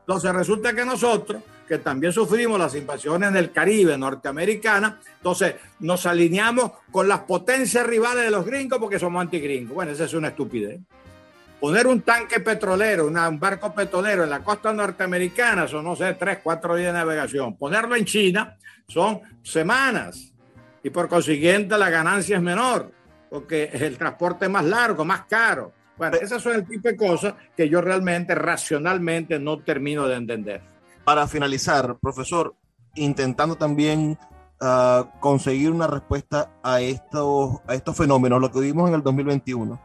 [0.00, 6.06] Entonces resulta que nosotros, que también sufrimos las invasiones en el Caribe norteamericana, entonces nos
[6.06, 9.74] alineamos con las potencias rivales de los gringos porque somos antigringos.
[9.74, 10.78] Bueno, esa es una estupidez.
[11.60, 16.40] Poner un tanque petrolero, un barco petrolero en la costa norteamericana son, no sé, tres,
[16.42, 17.56] cuatro días de navegación.
[17.56, 20.34] Ponerlo en China son semanas
[20.82, 22.92] y por consiguiente la ganancia es menor
[23.30, 25.72] porque el transporte es más largo, más caro.
[25.96, 30.62] Bueno, esas son el tipo de cosas que yo realmente racionalmente no termino de entender.
[31.04, 32.54] Para finalizar, profesor,
[32.94, 34.18] intentando también
[34.60, 39.80] uh, conseguir una respuesta a estos, a estos fenómenos, lo que vimos en el 2021.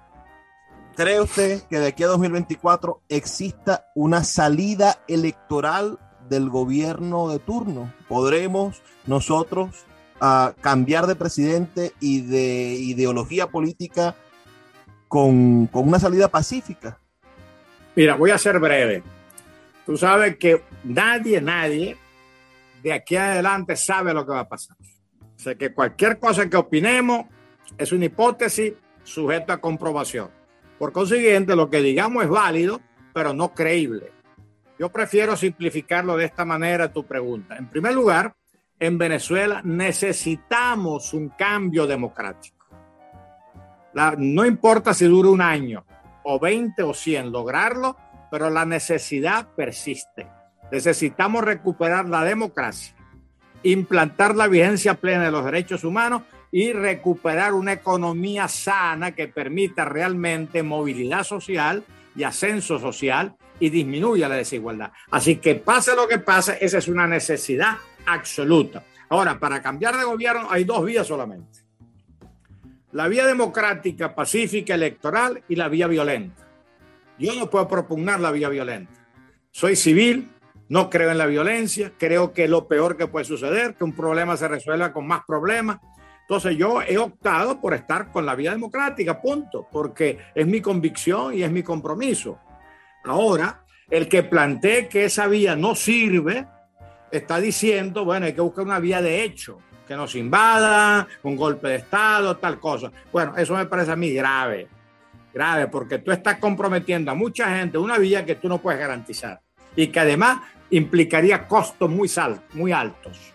[0.96, 7.94] ¿Cree usted que de aquí a 2024 exista una salida electoral del gobierno de turno?
[8.10, 9.86] ¿Podremos nosotros
[10.22, 14.16] uh, cambiar de presidente y de ideología política
[15.08, 17.00] con, con una salida pacífica?
[17.96, 19.02] Mira, voy a ser breve.
[19.86, 21.98] Tú sabes que nadie, nadie
[22.84, 24.76] de aquí adelante sabe lo que va a pasar.
[25.36, 27.28] O sea que cualquier cosa que opinemos
[27.78, 28.74] es una hipótesis
[29.04, 30.41] sujeta a comprobación.
[30.82, 32.82] Por consiguiente, lo que digamos es válido,
[33.13, 34.11] pero no creíble.
[34.79, 37.55] Yo prefiero simplificarlo de esta manera tu pregunta.
[37.55, 38.34] En primer lugar,
[38.79, 42.61] en Venezuela necesitamos un cambio democrático
[44.17, 45.86] no importa si dura un año
[46.23, 47.97] o 20 o 100 lograrlo,
[48.29, 50.27] pero la necesidad persiste.
[50.71, 52.95] Necesitamos recuperar la democracia,
[53.63, 56.21] implantar la vigencia plena de los derechos humanos
[56.52, 61.84] y recuperar una economía sana que permita realmente movilidad social
[62.16, 64.91] y ascenso social y disminuya la desigualdad.
[65.12, 68.84] Así que pase lo que pase, esa es una necesidad absoluta.
[69.10, 71.62] Ahora, para cambiar de gobierno hay dos vías solamente
[72.91, 76.47] la vía democrática, pacífica, electoral y la vía violenta.
[77.18, 78.91] Yo no puedo propugnar la vía violenta.
[79.52, 80.30] Soy civil,
[80.70, 84.38] no creo en la violencia, creo que lo peor que puede suceder, que un problema
[84.38, 85.80] se resuelva con más problemas.
[86.32, 91.34] Entonces yo he optado por estar con la vía democrática, punto, porque es mi convicción
[91.34, 92.39] y es mi compromiso.
[93.03, 96.47] Ahora, el que plantee que esa vía no sirve,
[97.11, 101.67] está diciendo, bueno, hay que buscar una vía de hecho que nos invada, un golpe
[101.67, 102.89] de Estado, tal cosa.
[103.11, 104.69] Bueno, eso me parece a mí grave,
[105.34, 109.41] grave, porque tú estás comprometiendo a mucha gente una vía que tú no puedes garantizar
[109.75, 112.09] y que además implicaría costos muy,
[112.53, 113.34] muy altos.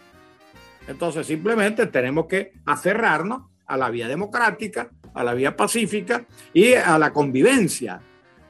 [0.86, 6.98] Entonces, simplemente tenemos que aferrarnos a la vía democrática, a la vía pacífica y a
[6.98, 8.00] la convivencia.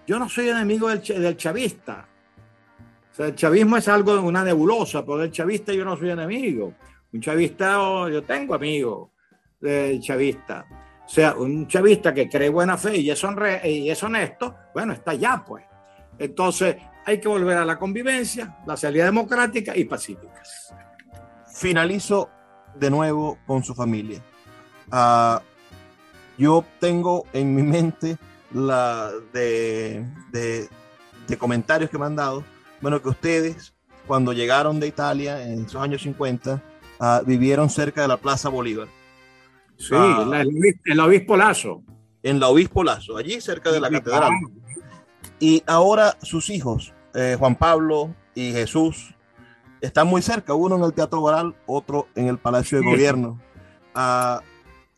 [0.06, 2.06] Yo no soy enemigo del, del chavista.
[3.18, 6.74] El chavismo es algo, una nebulosa, pero del chavista yo no soy enemigo.
[7.12, 7.78] Un chavista,
[8.10, 9.10] yo tengo amigos
[9.60, 10.66] de chavista.
[11.04, 13.24] O sea, un chavista que cree buena fe y es,
[13.64, 15.64] y es honesto, bueno, está ya, pues.
[16.18, 20.42] Entonces, hay que volver a la convivencia, la salida democrática y pacífica.
[21.56, 22.30] Finalizo
[22.74, 24.22] de nuevo con su familia.
[24.92, 25.40] Uh,
[26.38, 28.18] yo tengo en mi mente
[28.52, 30.68] la de, de,
[31.26, 32.44] de, comentarios que me han dado,
[32.80, 33.74] bueno, que ustedes
[34.06, 36.62] cuando llegaron de Italia en esos años 50,
[36.98, 38.88] Ah, vivieron cerca de la Plaza Bolívar.
[39.76, 41.82] Sí, en el Obispo Lazo.
[42.22, 44.32] En la Obispo Lazo, allí cerca de la catedral.
[45.38, 49.14] Y ahora sus hijos, eh, Juan Pablo y Jesús,
[49.80, 53.40] están muy cerca, uno en el Teatro Baral, otro en el Palacio de Gobierno.
[53.94, 54.40] Uh,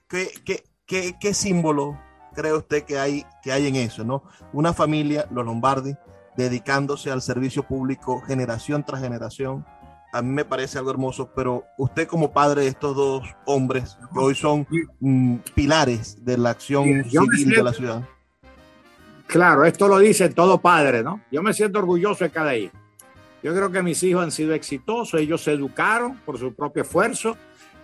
[0.08, 1.98] ¿qué, qué, qué, qué, símbolo
[2.34, 4.04] cree usted que hay, que hay en eso?
[4.04, 4.22] ¿no?
[4.52, 5.94] Una familia, los Lombardi,
[6.36, 9.64] dedicándose al servicio público generación tras generación,
[10.12, 14.18] a mí me parece algo hermoso, pero usted como padre de estos dos hombres, que
[14.18, 14.66] hoy son
[15.00, 18.02] mm, pilares de la acción civil de la ciudad.
[19.26, 21.20] Claro, esto lo dice todo padre, ¿no?
[21.30, 22.74] Yo me siento orgulloso de cada hijo.
[23.42, 27.36] Yo creo que mis hijos han sido exitosos, ellos se educaron por su propio esfuerzo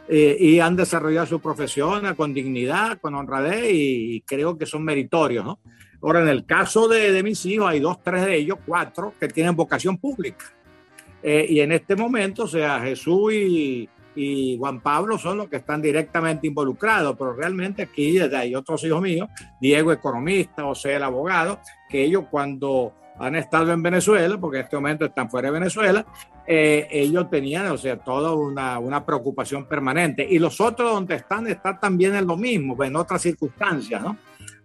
[0.08, 5.44] eh, y han desarrollado su profesión con dignidad, con honradez y, creo que son meritorios,
[5.44, 5.58] ¿no?
[6.02, 9.28] Ahora, en el caso de, de mis hijos, hay dos, tres de ellos, cuatro, que
[9.28, 10.44] tienen vocación pública
[11.26, 13.88] eh, y en este momento, o sea, Jesús y,
[14.58, 19.28] Juan Pablo son los que están directamente involucrados, pero realmente aquí hay otros hijos míos,
[19.60, 24.76] Diego economista, José el abogado, que ellos cuando han estado en Venezuela, porque en este
[24.76, 26.04] momento están fuera de Venezuela,
[26.46, 30.26] eh, ellos tenían, o sea, toda una, una, preocupación permanente.
[30.28, 34.16] Y los otros donde están, están también en lo mismo, en otras circunstancias, ¿no?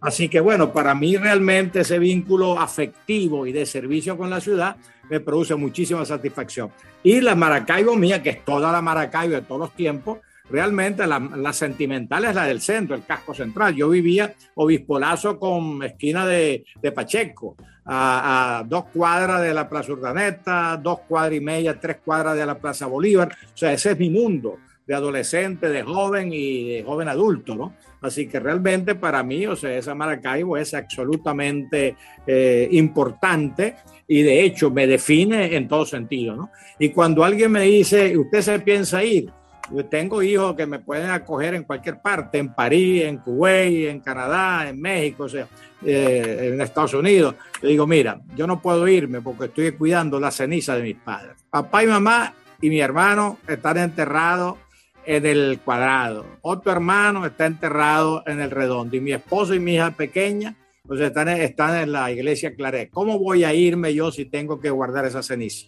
[0.01, 4.77] Así que bueno, para mí realmente ese vínculo afectivo y de servicio con la ciudad
[5.09, 6.71] me produce muchísima satisfacción.
[7.03, 10.19] Y la Maracaibo mía, que es toda la Maracaibo de todos los tiempos,
[10.49, 13.75] realmente la, sentimental es la del centro, el casco central.
[13.75, 20.79] Yo vivía Obispolazo con esquina de, Pacheco, a, a, dos cuadras de la Plaza Urdaneta,
[20.81, 23.29] dos cuadras y media, tres cuadras de la Plaza Bolívar.
[23.53, 24.57] O sea, ese es mi mundo
[24.89, 27.75] de adolescente, de joven y de joven adulto, ¿no?
[28.01, 31.95] Así que realmente para mí, o sea, esa Maracaibo es absolutamente
[32.25, 33.75] eh, importante
[34.07, 36.49] y de hecho me define en todo sentido, ¿no?
[36.79, 39.31] Y cuando alguien me dice, ¿usted se piensa ir?
[39.72, 43.99] Yo tengo hijos que me pueden acoger en cualquier parte, en París, en Kuwait, en
[43.99, 45.47] Canadá, en México, o sea,
[45.86, 47.36] eh, en Estados Unidos.
[47.61, 51.34] Yo digo, mira, yo no puedo irme porque estoy cuidando la ceniza de mis padres.
[51.49, 54.57] Papá y mamá y mi hermano están enterrados
[55.05, 56.26] en el cuadrado.
[56.41, 58.95] Otro hermano está enterrado en el redondo.
[58.95, 60.55] Y mi esposo y mi hija pequeña
[60.86, 62.89] pues están, están en la iglesia Claret.
[62.89, 65.67] ¿Cómo voy a irme yo si tengo que guardar esa ceniza?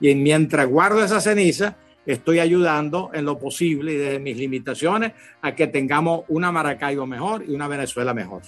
[0.00, 1.76] Y mientras guardo esa ceniza,
[2.06, 7.44] estoy ayudando en lo posible y desde mis limitaciones a que tengamos una Maracaibo mejor
[7.46, 8.42] y una Venezuela mejor.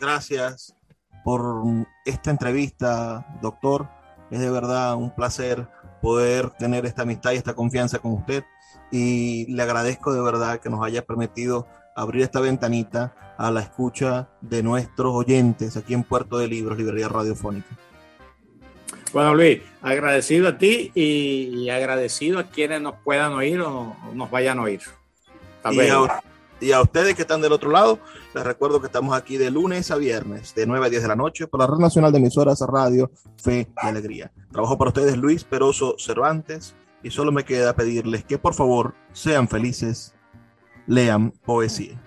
[0.00, 0.74] Gracias
[1.24, 1.64] por
[2.04, 3.88] esta entrevista, doctor.
[4.30, 5.66] Es de verdad un placer
[6.02, 8.44] poder tener esta amistad y esta confianza con usted
[8.90, 11.66] y le agradezco de verdad que nos haya permitido
[11.96, 17.08] abrir esta ventanita a la escucha de nuestros oyentes aquí en Puerto de Libros, Librería
[17.08, 17.76] Radiofónica.
[19.14, 24.58] Bueno, Luis, agradecido a ti y, agradecido a quienes nos puedan oír o nos vayan
[24.58, 24.80] a oír.
[26.60, 28.00] Y a, ustedes que están del otro lado,
[28.34, 31.14] les recuerdo que estamos aquí de lunes a viernes, de 9 a 10 de la
[31.14, 34.32] noche, por la Red Nacional de Emisoras Radio Fe y Alegría.
[34.50, 39.46] Trabajo para ustedes Luis Peroso Cervantes y solo me queda pedirles que por favor sean
[39.46, 40.12] felices,
[40.88, 42.02] lean poesía.